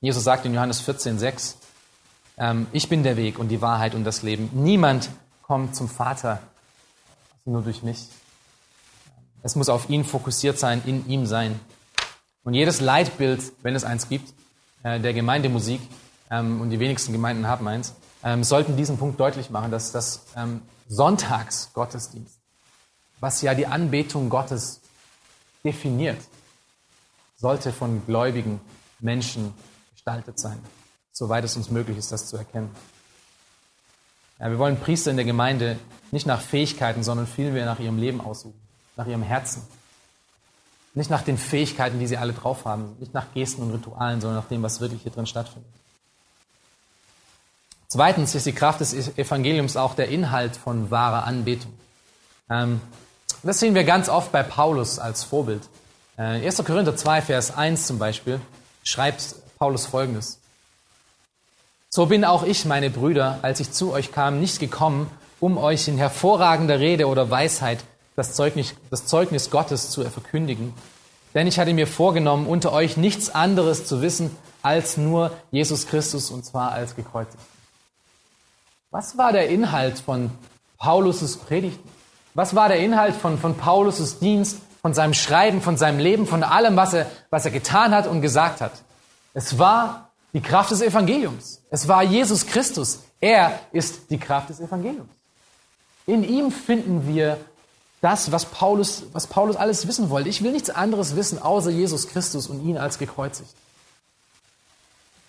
[0.00, 1.56] Jesus sagt in Johannes 14, 6,
[2.38, 4.48] ähm, ich bin der Weg und die Wahrheit und das Leben.
[4.52, 5.10] Niemand
[5.42, 6.40] kommt zum Vater
[7.44, 8.06] nur durch mich.
[9.42, 11.58] Es muss auf ihn fokussiert sein, in ihm sein.
[12.44, 14.32] Und jedes Leitbild, wenn es eins gibt,
[14.84, 15.80] äh, der Gemeindemusik,
[16.30, 20.26] ähm, und die wenigsten Gemeinden haben eins, ähm, sollten diesen Punkt deutlich machen, dass das
[20.88, 22.38] Sonntagsgottesdienst,
[23.20, 24.80] was ja die Anbetung Gottes
[25.64, 26.20] definiert,
[27.36, 28.60] sollte von gläubigen
[29.00, 29.54] Menschen
[30.08, 30.58] gestaltet sein,
[31.12, 32.70] soweit es uns möglich ist, das zu erkennen.
[34.38, 35.78] Ja, wir wollen Priester in der Gemeinde
[36.12, 38.58] nicht nach Fähigkeiten, sondern vielmehr nach ihrem Leben aussuchen,
[38.96, 39.62] nach ihrem Herzen.
[40.94, 44.40] Nicht nach den Fähigkeiten, die sie alle drauf haben, nicht nach Gesten und Ritualen, sondern
[44.40, 45.70] nach dem, was wirklich hier drin stattfindet.
[47.88, 51.72] Zweitens ist die Kraft des Evangeliums auch der Inhalt von wahrer Anbetung.
[52.50, 52.80] Ähm,
[53.42, 55.62] das sehen wir ganz oft bei Paulus als Vorbild.
[56.16, 56.64] Äh, 1.
[56.64, 58.40] Korinther 2, Vers 1 zum Beispiel,
[58.82, 60.38] schreibt Paulus folgendes.
[61.90, 65.88] So bin auch ich, meine Brüder, als ich zu euch kam, nicht gekommen, um euch
[65.88, 67.84] in hervorragender Rede oder Weisheit
[68.14, 70.74] das Zeugnis, das Zeugnis Gottes zu verkündigen.
[71.34, 76.30] Denn ich hatte mir vorgenommen, unter euch nichts anderes zu wissen, als nur Jesus Christus
[76.30, 77.42] und zwar als gekreuzigt.
[78.90, 80.30] Was war der Inhalt von
[80.78, 81.88] Paulus' Predigten?
[82.34, 86.42] Was war der Inhalt von, von Paulus' Dienst, von seinem Schreiben, von seinem Leben, von
[86.42, 88.72] allem, was er, was er getan hat und gesagt hat?
[89.34, 91.62] Es war die Kraft des Evangeliums.
[91.70, 93.00] Es war Jesus Christus.
[93.20, 95.10] Er ist die Kraft des Evangeliums.
[96.06, 97.38] In ihm finden wir
[98.00, 100.28] das, was Paulus, was Paulus alles wissen wollte.
[100.28, 103.50] Ich will nichts anderes wissen, außer Jesus Christus und ihn als gekreuzigt.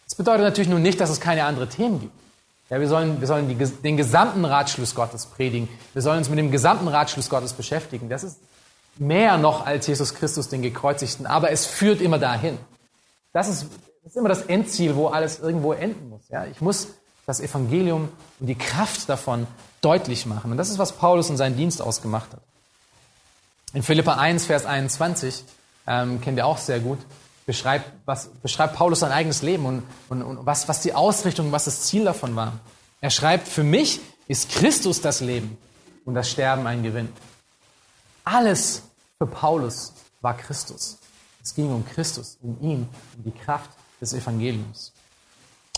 [0.06, 2.14] Das bedeutet natürlich nun nicht, dass es keine anderen Themen gibt.
[2.70, 5.68] Ja, wir sollen, wir sollen die, den gesamten Ratschluss Gottes predigen.
[5.94, 8.10] Wir sollen uns mit dem gesamten Ratschluss Gottes beschäftigen.
[8.10, 8.38] Das ist
[8.98, 11.26] mehr noch als Jesus Christus, den Gekreuzigten.
[11.26, 12.60] Aber es führt immer dahin.
[13.34, 13.66] Das ist,
[14.10, 16.22] das ist immer das Endziel, wo alles irgendwo enden muss.
[16.30, 16.88] Ja, ich muss
[17.28, 19.46] das Evangelium und die Kraft davon
[19.82, 20.50] deutlich machen.
[20.50, 22.42] Und das ist, was Paulus in seinen Dienst ausgemacht hat.
[23.74, 25.44] In Philippa 1, Vers 21,
[25.86, 26.98] ähm, kennt ihr auch sehr gut,
[27.46, 31.66] beschreibt, was, beschreibt Paulus sein eigenes Leben und, und, und was, was die Ausrichtung, was
[31.66, 32.54] das Ziel davon war.
[33.02, 35.56] Er schreibt, für mich ist Christus das Leben
[36.04, 37.10] und das Sterben ein Gewinn.
[38.24, 38.82] Alles
[39.20, 40.98] für Paulus war Christus.
[41.44, 43.70] Es ging um Christus, um ihn, um die Kraft
[44.02, 44.94] des Evangeliums.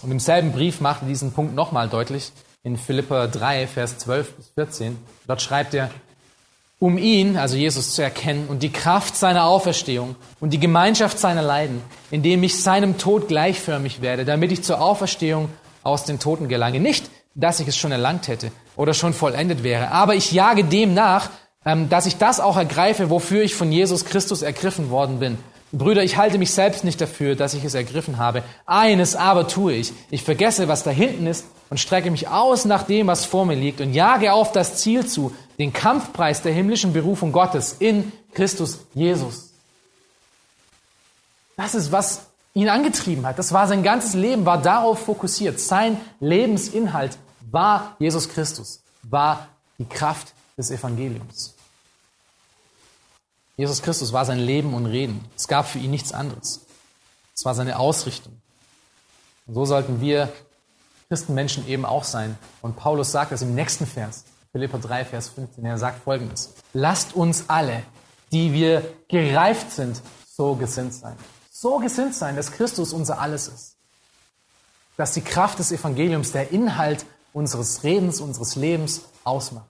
[0.02, 2.32] Und im selben Brief macht er diesen Punkt nochmal deutlich
[2.64, 4.98] in Philippa 3, Vers 12 bis 14.
[5.28, 5.90] Dort schreibt er,
[6.80, 11.44] um ihn, also Jesus, zu erkennen und die Kraft seiner Auferstehung und die Gemeinschaft seiner
[11.44, 15.50] Leiden, indem ich seinem Tod gleichförmig werde, damit ich zur Auferstehung
[15.84, 16.80] aus den Toten gelange.
[16.80, 20.96] Nicht, dass ich es schon erlangt hätte oder schon vollendet wäre, aber ich jage dem
[20.96, 21.30] nach,
[21.66, 25.38] ähm, dass ich das auch ergreife, wofür ich von Jesus Christus ergriffen worden bin.
[25.72, 28.44] Brüder, ich halte mich selbst nicht dafür, dass ich es ergriffen habe.
[28.66, 29.94] Eines aber tue ich.
[30.10, 33.56] Ich vergesse, was da hinten ist und strecke mich aus nach dem, was vor mir
[33.56, 38.80] liegt und jage auf das Ziel zu, den Kampfpreis der himmlischen Berufung Gottes in Christus
[38.94, 39.52] Jesus.
[41.56, 43.40] Das ist, was ihn angetrieben hat.
[43.40, 45.60] Das war sein ganzes Leben, war darauf fokussiert.
[45.60, 47.18] Sein Lebensinhalt
[47.50, 49.48] war Jesus Christus, war
[49.78, 51.56] die Kraft des Evangeliums.
[53.62, 55.24] Jesus Christus war sein Leben und Reden.
[55.38, 56.62] Es gab für ihn nichts anderes.
[57.36, 58.42] Es war seine Ausrichtung.
[59.46, 60.34] Und so sollten wir
[61.10, 62.40] Christenmenschen eben auch sein.
[62.64, 64.24] Und Paulus sagt das im nächsten Vers.
[64.52, 65.64] Philippa 3, Vers 15.
[65.64, 66.56] Er sagt folgendes.
[66.74, 67.84] Lasst uns alle,
[68.32, 71.16] die wir gereift sind, so gesinnt sein.
[71.52, 73.78] So gesinnt sein, dass Christus unser Alles ist.
[74.98, 79.70] Dass die Kraft des Evangeliums der Inhalt unseres Redens, unseres Lebens ausmacht.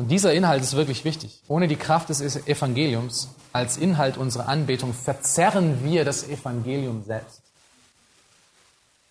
[0.00, 1.42] Und dieser Inhalt ist wirklich wichtig.
[1.46, 7.42] Ohne die Kraft des Evangeliums als Inhalt unserer Anbetung verzerren wir das Evangelium selbst.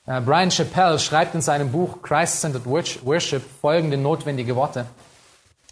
[0.08, 4.88] Äh, Brian Chappell schreibt in seinem Buch Christ-Centered Worship folgende notwendige Worte.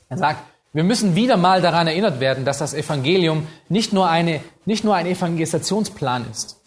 [0.07, 4.41] Er sagt, wir müssen wieder mal daran erinnert werden, dass das Evangelium nicht nur, eine,
[4.65, 6.59] nicht nur ein Evangelisationsplan ist.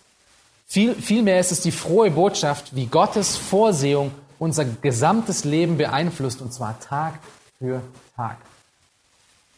[0.67, 6.53] Viel, vielmehr ist es die frohe Botschaft, wie Gottes Vorsehung unser gesamtes Leben beeinflusst, und
[6.53, 7.21] zwar Tag
[7.61, 7.81] für
[8.21, 8.37] Tag.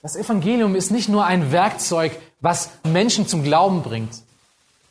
[0.03, 4.15] Das Evangelium ist nicht nur ein Werkzeug, was Menschen zum Glauben bringt,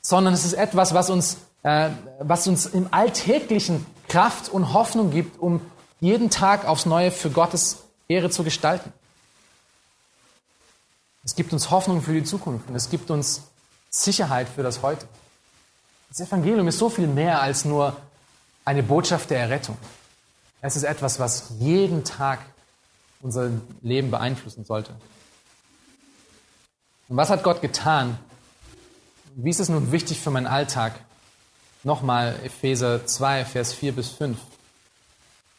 [0.01, 5.39] sondern es ist etwas, was uns äh, was uns im Alltäglichen Kraft und Hoffnung gibt,
[5.39, 5.61] um
[6.01, 8.91] jeden Tag aufs Neue für Gottes Ehre zu gestalten.
[11.24, 13.43] Es gibt uns Hoffnung für die Zukunft und es gibt uns
[13.89, 15.07] Sicherheit für das Heute.
[16.09, 17.95] Das Evangelium ist so viel mehr als nur
[18.65, 19.78] eine Botschaft der Errettung.
[20.61, 22.39] Es ist etwas, was jeden Tag
[23.22, 23.51] unser
[23.82, 24.93] Leben beeinflussen sollte.
[27.09, 28.17] Und was hat Gott getan?
[29.36, 30.93] Wie ist es nun wichtig für meinen Alltag?
[31.84, 34.38] Nochmal Epheser 2, Vers 4 bis 5.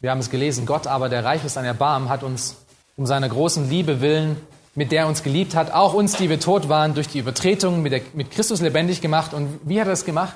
[0.01, 2.57] Wir haben es gelesen, Gott aber, der reich ist an Erbarmen, hat uns
[2.97, 4.37] um seiner großen Liebe willen,
[4.75, 7.83] mit der er uns geliebt hat, auch uns, die wir tot waren, durch die Übertretungen
[7.83, 9.35] mit, der, mit Christus lebendig gemacht.
[9.35, 10.35] Und wie hat er das gemacht?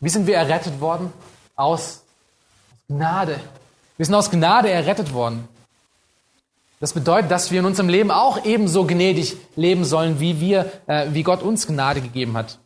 [0.00, 1.12] Wie sind wir errettet worden?
[1.56, 2.02] Aus, aus
[2.88, 3.40] Gnade.
[3.96, 5.48] Wir sind aus Gnade errettet worden.
[6.80, 11.06] Das bedeutet, dass wir in unserem Leben auch ebenso gnädig leben sollen, wie wir, äh,
[11.12, 12.58] wie Gott uns Gnade gegeben hat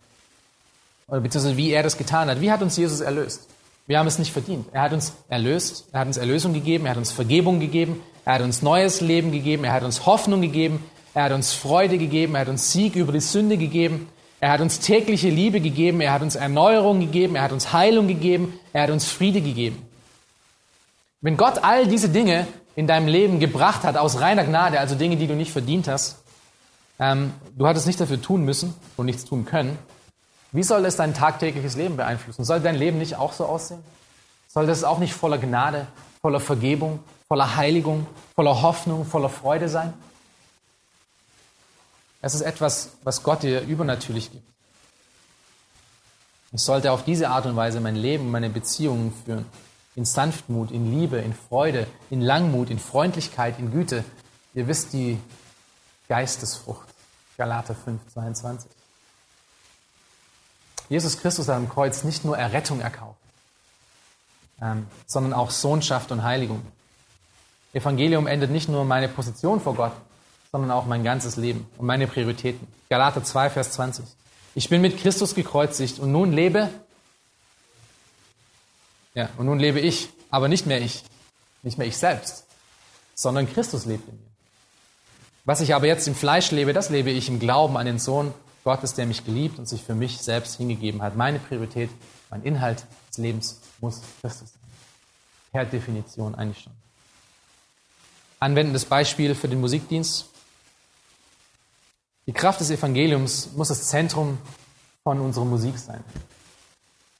[1.09, 2.41] oder beziehungsweise wie er das getan hat.
[2.41, 3.49] Wie hat uns Jesus erlöst?
[3.87, 4.67] Wir haben es nicht verdient.
[4.73, 8.35] Er hat uns erlöst, er hat uns Erlösung gegeben, er hat uns Vergebung gegeben, er
[8.35, 10.85] hat uns neues Leben gegeben, er hat uns Hoffnung gegeben,
[11.15, 14.09] er hat uns Freude gegeben, er hat uns Sieg über die Sünde gegeben,
[14.41, 18.07] er hat uns tägliche Liebe gegeben, er hat uns Erneuerung gegeben, er hat uns Heilung
[18.07, 19.83] gegeben, er hat uns Friede gegeben.
[21.23, 22.47] Wenn Gott all diese Dinge
[22.79, 26.19] in deinem Leben gebracht hat, aus reiner Gnade, also Dinge, die du nicht verdient hast,
[27.01, 29.77] ähm, du hattest nichts dafür tun müssen und nichts tun können,
[30.53, 32.45] wie soll es dein tagtägliches Leben beeinflussen?
[32.45, 33.83] Soll dein Leben nicht auch so aussehen?
[34.47, 35.89] Soll das auch nicht voller Gnade,
[36.21, 38.07] voller Vergebung, voller Heiligung,
[38.37, 39.93] voller Hoffnung, voller Freude sein?
[42.23, 44.47] Es ist etwas, was Gott dir übernatürlich gibt.
[46.53, 49.47] Ich sollte auf diese Art und Weise mein Leben, meine Beziehungen führen.
[49.99, 54.05] In Sanftmut, in Liebe, in Freude, in Langmut, in Freundlichkeit, in Güte.
[54.55, 55.19] Ihr wisst die
[56.09, 56.87] Geistesfrucht.
[57.37, 58.71] Galater 5, 22.
[60.89, 63.19] Jesus Christus hat am Kreuz nicht nur Errettung erkauft,
[64.63, 66.63] ähm, sondern auch Sohnschaft und Heiligung.
[67.73, 69.95] Evangelium endet nicht nur meine Position vor Gott,
[70.53, 72.69] sondern auch mein ganzes Leben und meine Prioritäten.
[72.89, 74.05] Galater 2, Vers 20.
[74.55, 76.71] Ich bin mit Christus gekreuzigt und nun lebe,
[79.15, 81.05] ja, und nun lebe ich, aber nicht mehr ich,
[81.63, 82.47] nicht mehr ich selbst,
[83.15, 84.29] sondern Christus lebt in mir.
[85.45, 88.35] Was ich aber jetzt im Fleisch lebe, das lebe ich im Glauben an den Sohn
[88.65, 91.17] Gottes, der mich geliebt und sich für mich selbst hingegeben hat.
[91.17, 91.89] Meine Priorität,
[92.29, 94.61] mein Inhalt des Lebens muss Christus sein.
[95.53, 96.75] Per Definition eigentlich schon.
[98.41, 100.27] Anwendendes Beispiel für den Musikdienst.
[102.27, 104.37] Die Kraft des Evangeliums muss das Zentrum
[105.03, 106.05] von unserer Musik sein.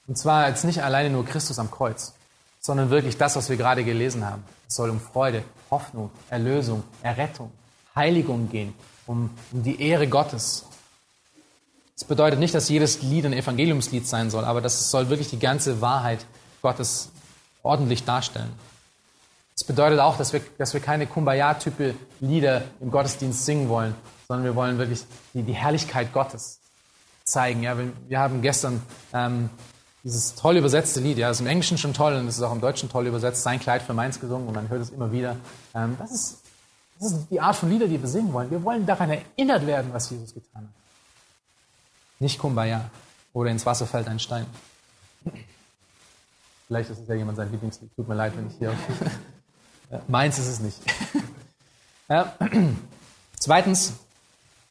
[0.09, 2.15] Und zwar jetzt nicht alleine nur Christus am Kreuz,
[2.61, 4.43] sondern wirklich das, was wir gerade gelesen haben.
[4.67, 7.53] Es soll um Freude, Hoffnung, Erlösung, Errettung,
[7.95, 8.75] Heiligung gehen,
[9.07, 10.65] um, um die Ehre Gottes.
[11.95, 15.39] Das bedeutet nicht, dass jedes Lied ein Evangeliumslied sein soll, aber das soll wirklich die
[15.39, 16.25] ganze Wahrheit
[16.63, 17.11] Gottes
[17.63, 18.53] ordentlich darstellen.
[19.55, 23.95] Das bedeutet auch, dass wir, dass wir keine Kumbaya-Type Lieder im Gottesdienst singen wollen,
[24.29, 25.05] sondern wir wollen wirklich
[25.35, 26.61] die, die Herrlichkeit Gottes
[27.25, 27.63] zeigen.
[27.63, 28.81] Ja, wir, wir haben gestern
[29.13, 29.51] ähm,
[30.09, 32.63] dieses toll übersetzte Lied, ja, ist im Englischen schon toll und es ist auch im
[32.63, 35.37] Deutschen toll übersetzt, Sein Kleid für meins gesungen und man hört es immer wieder.
[35.75, 36.39] Ähm, das, ist,
[36.99, 38.51] das ist die Art von Lieder, die wir singen wollen.
[38.51, 42.21] Wir wollen daran erinnert werden, was Jesus getan hat.
[42.21, 42.91] Nicht Kumbaya
[43.35, 44.47] oder ins Wasser fällt ein Stein.
[46.67, 47.95] Vielleicht ist es ja jemand sein Lieblingslied.
[47.95, 48.73] Tut mir leid, wenn ich hier.
[50.09, 50.81] Meins ist es nicht.
[52.09, 52.35] ja.
[53.39, 53.93] Zweitens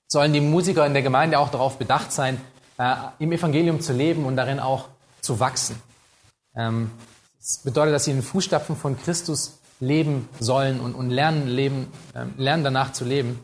[0.07, 2.41] sollen die Musiker in der Gemeinde auch darauf bedacht sein,
[2.79, 4.89] äh, im Evangelium zu leben und darin auch
[5.21, 5.81] zu wachsen.
[6.55, 6.91] Ähm,
[7.39, 11.91] das bedeutet, dass sie in den Fußstapfen von Christus leben sollen und, und lernen, leben,
[12.13, 13.39] äh, lernen danach zu leben.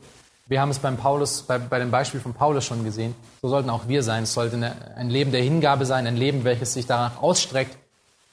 [0.47, 3.15] Wir haben es beim Paulus, bei, bei dem Beispiel von Paulus schon gesehen.
[3.41, 4.24] So sollten auch wir sein.
[4.24, 7.78] Es sollte eine, ein Leben der Hingabe sein, ein Leben, welches sich danach ausstreckt,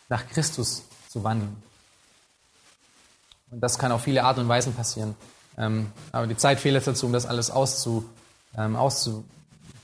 [0.08, 1.56] nach Christus zu wandeln.
[3.50, 5.14] Und das kann auf viele Art und Weisen passieren.
[5.56, 8.04] Ähm, aber die Zeit fehlt jetzt dazu, um das alles auszu,
[8.56, 8.76] ähm,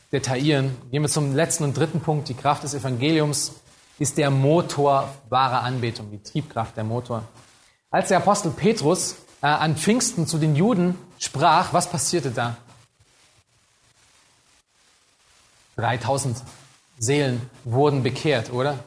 [0.07, 0.77] auszudetaillieren.
[0.91, 2.29] Gehen wir zum letzten und dritten Punkt.
[2.29, 3.53] Die Kraft des Evangeliums
[3.99, 7.23] ist der Motor wahrer Anbetung, die Triebkraft, der Motor.
[7.91, 12.57] Als der Apostel Petrus äh, an Pfingsten zu den Juden sprach, was passierte da?
[15.77, 16.43] 3000
[16.99, 18.79] Seelen wurden bekehrt, oder?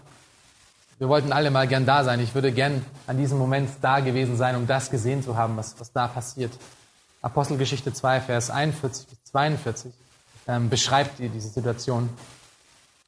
[0.97, 2.19] Wir wollten alle mal gern da sein.
[2.19, 5.79] Ich würde gern an diesem Moment da gewesen sein, um das gesehen zu haben, was,
[5.79, 6.51] was da passiert.
[7.21, 9.93] Apostelgeschichte 2, Vers 41 bis 42
[10.49, 12.09] ähm, beschreibt diese Situation.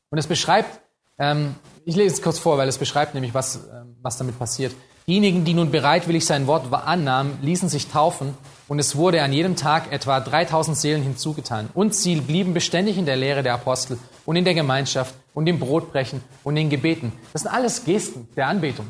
[0.09, 0.79] Und es beschreibt,
[1.17, 4.73] ähm, ich lese es kurz vor, weil es beschreibt nämlich, was, ähm, was damit passiert.
[5.07, 8.37] Diejenigen, die nun bereitwillig sein Wort annahmen, ließen sich taufen
[8.67, 11.69] und es wurde an jedem Tag etwa 3000 Seelen hinzugetan.
[11.73, 15.59] Und sie blieben beständig in der Lehre der Apostel und in der Gemeinschaft und im
[15.59, 17.11] Brotbrechen und in Gebeten.
[17.33, 18.87] Das sind alles Gesten der Anbetung.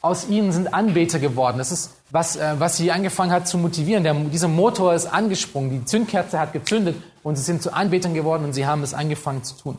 [0.00, 1.58] Aus ihnen sind Anbeter geworden.
[1.58, 4.04] Das ist, was, äh, was sie angefangen hat zu motivieren.
[4.04, 8.44] Der, dieser Motor ist angesprungen, die Zündkerze hat gezündet und sie sind zu Anbetern geworden
[8.44, 9.78] und sie haben es angefangen zu tun.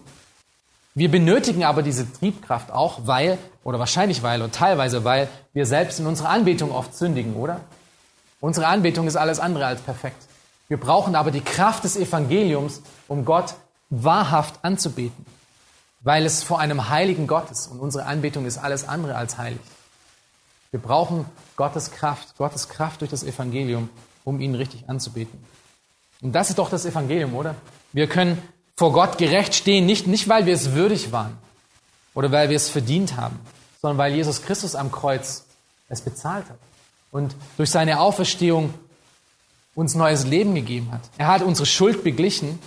[0.95, 5.99] Wir benötigen aber diese Triebkraft auch, weil, oder wahrscheinlich weil, oder teilweise weil, wir selbst
[5.99, 7.61] in unserer Anbetung oft sündigen, oder?
[8.41, 10.23] Unsere Anbetung ist alles andere als perfekt.
[10.67, 13.55] Wir brauchen aber die Kraft des Evangeliums, um Gott
[13.89, 15.25] wahrhaft anzubeten,
[16.01, 19.61] weil es vor einem heiligen Gott ist und unsere Anbetung ist alles andere als heilig.
[20.71, 21.25] Wir brauchen
[21.55, 23.89] Gottes Kraft, Gottes Kraft durch das Evangelium,
[24.23, 25.39] um ihn richtig anzubeten.
[26.21, 27.55] Und das ist doch das Evangelium, oder?
[27.93, 28.41] Wir können
[28.75, 31.37] vor Gott gerecht stehen, nicht, nicht weil wir es würdig waren
[32.13, 33.39] oder weil wir es verdient haben,
[33.81, 35.45] sondern weil Jesus Christus am Kreuz
[35.89, 36.59] es bezahlt hat
[37.11, 38.73] und durch seine Auferstehung
[39.75, 41.01] uns neues Leben gegeben hat.
[41.17, 42.59] Er hat unsere Schuld beglichen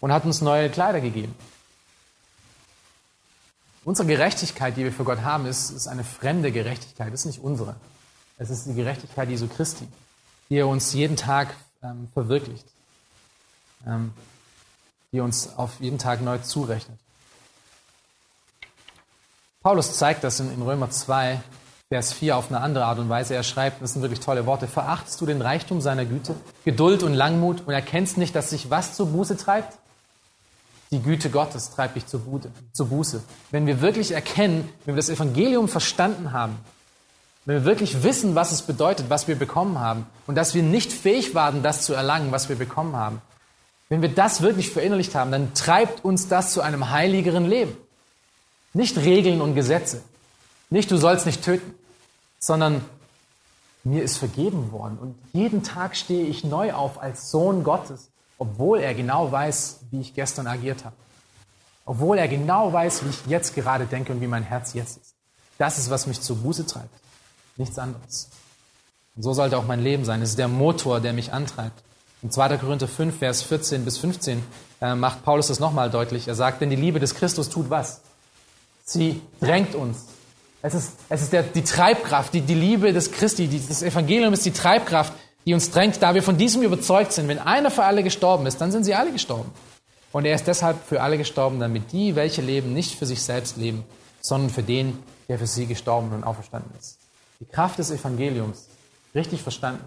[0.00, 1.34] und hat uns neue Kleider gegeben.
[3.84, 7.76] Unsere Gerechtigkeit, die wir für Gott haben, ist, ist eine fremde Gerechtigkeit, ist nicht unsere.
[8.36, 9.88] Es ist die Gerechtigkeit Jesu Christi,
[10.50, 12.66] die er uns jeden Tag ähm, verwirklicht,
[15.12, 16.98] die uns auf jeden Tag neu zurechnet.
[19.62, 21.40] Paulus zeigt das in, in Römer 2,
[21.88, 23.34] Vers 4 auf eine andere Art und Weise.
[23.34, 27.14] Er schreibt, das sind wirklich tolle Worte, verachtest du den Reichtum seiner Güte, Geduld und
[27.14, 29.78] Langmut und erkennst nicht, dass sich was zur Buße treibt?
[30.90, 33.22] Die Güte Gottes treibt dich zur, Buße.
[33.50, 36.56] Wenn wir wirklich erkennen, wenn wir das Evangelium verstanden haben,
[37.44, 40.92] wenn wir wirklich wissen, was es bedeutet, was wir bekommen haben und dass wir nicht
[40.92, 43.20] fähig waren, das zu erlangen, was wir bekommen haben,
[43.88, 47.76] wenn wir das wirklich verinnerlicht haben, dann treibt uns das zu einem heiligeren Leben.
[48.74, 50.02] Nicht Regeln und Gesetze.
[50.70, 51.74] Nicht, du sollst nicht töten,
[52.38, 52.84] sondern
[53.84, 54.98] mir ist vergeben worden.
[54.98, 60.00] Und jeden Tag stehe ich neu auf als Sohn Gottes, obwohl er genau weiß, wie
[60.00, 60.96] ich gestern agiert habe.
[61.86, 65.14] Obwohl er genau weiß, wie ich jetzt gerade denke und wie mein Herz jetzt ist.
[65.56, 66.94] Das ist, was mich zur Buße treibt.
[67.56, 68.28] Nichts anderes.
[69.16, 70.20] Und so sollte auch mein Leben sein.
[70.20, 71.82] Es ist der Motor, der mich antreibt.
[72.22, 72.56] In 2.
[72.56, 74.42] Korinther 5, Vers 14 bis 15
[74.80, 76.26] äh, macht Paulus das nochmal deutlich.
[76.26, 78.00] Er sagt, denn die Liebe des Christus tut was?
[78.84, 80.06] Sie drängt uns.
[80.60, 84.32] Es ist, es ist der, die Treibkraft, die, die Liebe des Christi, die, das Evangelium
[84.32, 85.12] ist die Treibkraft,
[85.46, 87.28] die uns drängt, da wir von diesem überzeugt sind.
[87.28, 89.52] Wenn einer für alle gestorben ist, dann sind sie alle gestorben.
[90.10, 93.56] Und er ist deshalb für alle gestorben, damit die, welche leben, nicht für sich selbst
[93.56, 93.84] leben,
[94.20, 94.98] sondern für den,
[95.28, 96.98] der für sie gestorben und auferstanden ist.
[97.40, 98.66] Die Kraft des Evangeliums,
[99.14, 99.84] richtig verstanden,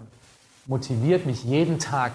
[0.66, 2.12] motiviert mich jeden Tag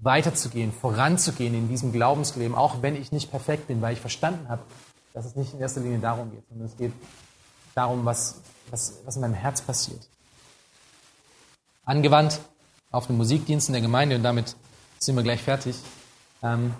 [0.00, 4.62] weiterzugehen, voranzugehen in diesem Glaubensleben, auch wenn ich nicht perfekt bin, weil ich verstanden habe,
[5.14, 6.92] dass es nicht in erster Linie darum geht, sondern es geht
[7.74, 8.40] darum, was,
[8.70, 10.00] was, was in meinem Herz passiert.
[11.84, 12.40] Angewandt
[12.90, 14.56] auf den Musikdienst in der Gemeinde und damit
[14.98, 15.76] sind wir gleich fertig.
[16.42, 16.74] Ähm,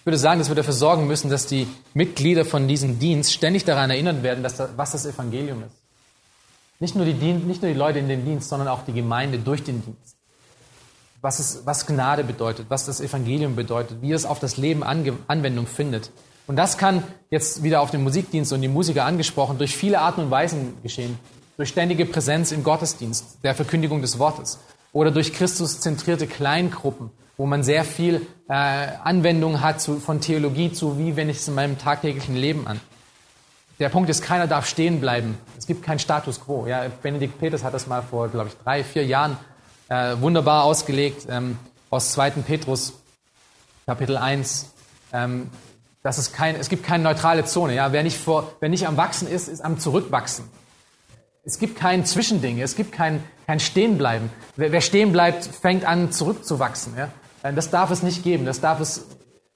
[0.00, 3.64] ich würde sagen, dass wir dafür sorgen müssen, dass die Mitglieder von diesem Dienst ständig
[3.64, 5.77] daran erinnert werden, dass das, was das Evangelium ist.
[6.80, 9.64] Nicht nur, die, nicht nur die Leute in dem Dienst, sondern auch die Gemeinde durch
[9.64, 10.16] den Dienst.
[11.20, 15.14] Was, es, was Gnade bedeutet, was das Evangelium bedeutet, wie es auf das Leben Ange
[15.26, 16.12] Anwendung findet.
[16.46, 20.22] Und das kann jetzt wieder auf den Musikdienst und die Musiker angesprochen, durch viele Arten
[20.22, 21.18] und Weisen geschehen.
[21.56, 24.60] Durch ständige Präsenz im Gottesdienst, der Verkündigung des Wortes.
[24.92, 30.98] Oder durch Christus-zentrierte Kleingruppen, wo man sehr viel äh, Anwendung hat zu, von Theologie zu,
[30.98, 32.80] wie wende ich es in meinem tagtäglichen Leben an.
[33.78, 35.38] Der Punkt ist, keiner darf stehen bleiben.
[35.56, 36.66] Es gibt keinen Status quo.
[36.66, 39.36] Ja, Benedikt Peters hat das mal vor, glaube ich, drei, vier Jahren
[39.88, 41.58] äh, wunderbar ausgelegt ähm,
[41.88, 42.30] aus 2.
[42.30, 42.94] Petrus,
[43.86, 44.74] Kapitel 1.
[45.12, 45.50] Ähm,
[46.02, 47.74] dass es, kein, es gibt keine neutrale Zone.
[47.74, 47.92] Ja?
[47.92, 50.44] Wer, nicht vor, wer nicht am Wachsen ist, ist am Zurückwachsen.
[51.44, 54.30] Es gibt kein Zwischending, es gibt kein, kein Stehenbleiben.
[54.56, 56.94] Wer, wer stehen bleibt, fängt an zurückzuwachsen.
[56.96, 57.10] Ja?
[57.44, 58.44] Äh, das darf es nicht geben.
[58.44, 59.06] Das darf es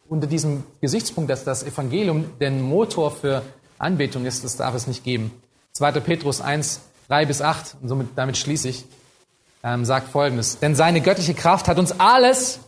[0.09, 3.43] unter diesem Gesichtspunkt, dass das Evangelium der Motor für
[3.83, 5.31] Anbetung ist, das darf es nicht geben.
[5.73, 5.93] 2.
[6.01, 8.85] Petrus 1, 3 bis 8, und somit, damit schließe ich,
[9.65, 10.59] ähm, sagt folgendes.
[10.59, 12.61] Denn seine göttliche Kraft hat uns alles,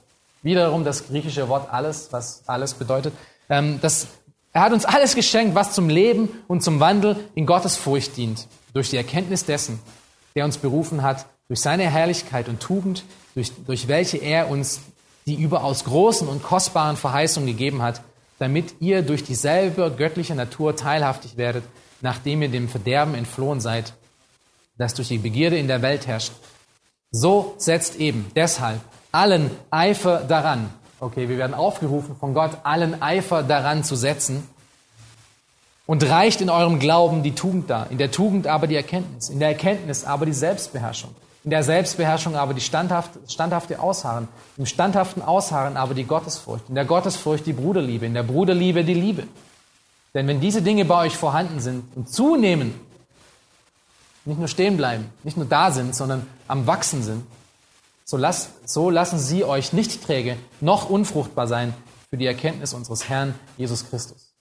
[0.42, 3.14] wiederum das griechische Wort alles, was alles bedeutet,
[3.48, 4.06] ähm, das,
[4.52, 8.46] er hat uns alles geschenkt, was zum Leben und zum Wandel in Gottes Furcht dient,
[8.72, 9.80] durch die Erkenntnis dessen,
[10.34, 13.04] der uns berufen hat, durch seine Herrlichkeit und Tugend,
[13.34, 14.80] durch, durch welche er uns
[15.26, 18.02] die überaus großen und kostbaren Verheißungen gegeben hat,
[18.38, 21.64] damit ihr durch dieselbe göttliche Natur teilhaftig werdet,
[22.00, 23.94] nachdem ihr dem Verderben entflohen seid,
[24.76, 26.32] das durch die Begierde in der Welt herrscht.
[27.10, 28.80] So setzt eben deshalb
[29.12, 30.68] allen Eifer daran.
[30.98, 34.48] Okay, wir werden aufgerufen von Gott, allen Eifer daran zu setzen.
[35.86, 39.38] Und reicht in eurem Glauben die Tugend dar, in der Tugend aber die Erkenntnis, in
[39.38, 41.14] der Erkenntnis aber die Selbstbeherrschung,
[41.44, 46.74] in der Selbstbeherrschung aber die standhafte, standhafte Ausharren, im standhaften Ausharren aber die Gottesfurcht, in
[46.74, 49.26] der Gottesfurcht die Bruderliebe, in der Bruderliebe die Liebe.
[50.14, 52.74] Denn wenn diese Dinge bei euch vorhanden sind und zunehmen,
[54.24, 57.26] nicht nur stehen bleiben, nicht nur da sind, sondern am Wachsen sind,
[58.06, 61.74] so, las, so lassen sie euch nicht träge noch unfruchtbar sein
[62.08, 64.32] für die Erkenntnis unseres Herrn Jesus Christus.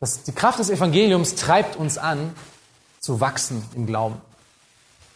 [0.00, 2.34] Das, die Kraft des Evangeliums treibt uns an,
[3.00, 4.20] zu wachsen im Glauben.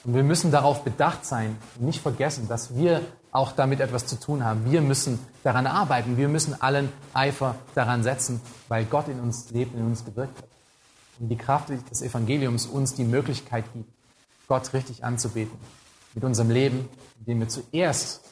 [0.04, 4.44] Und wir müssen darauf bedacht sein nicht vergessen, dass wir auch damit etwas zu tun
[4.44, 4.70] haben.
[4.70, 6.16] Wir müssen daran arbeiten.
[6.16, 10.48] Wir müssen allen Eifer daran setzen, weil Gott in uns lebt, in uns gewirkt hat.
[11.18, 13.90] Und die Kraft des Evangeliums uns die Möglichkeit gibt,
[14.48, 15.56] Gott richtig anzubeten.
[16.14, 16.88] Mit unserem Leben,
[17.20, 18.22] indem wir zuerst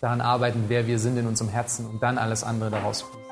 [0.00, 3.31] daran arbeiten, wer wir sind in unserem Herzen und dann alles andere daraus fließt.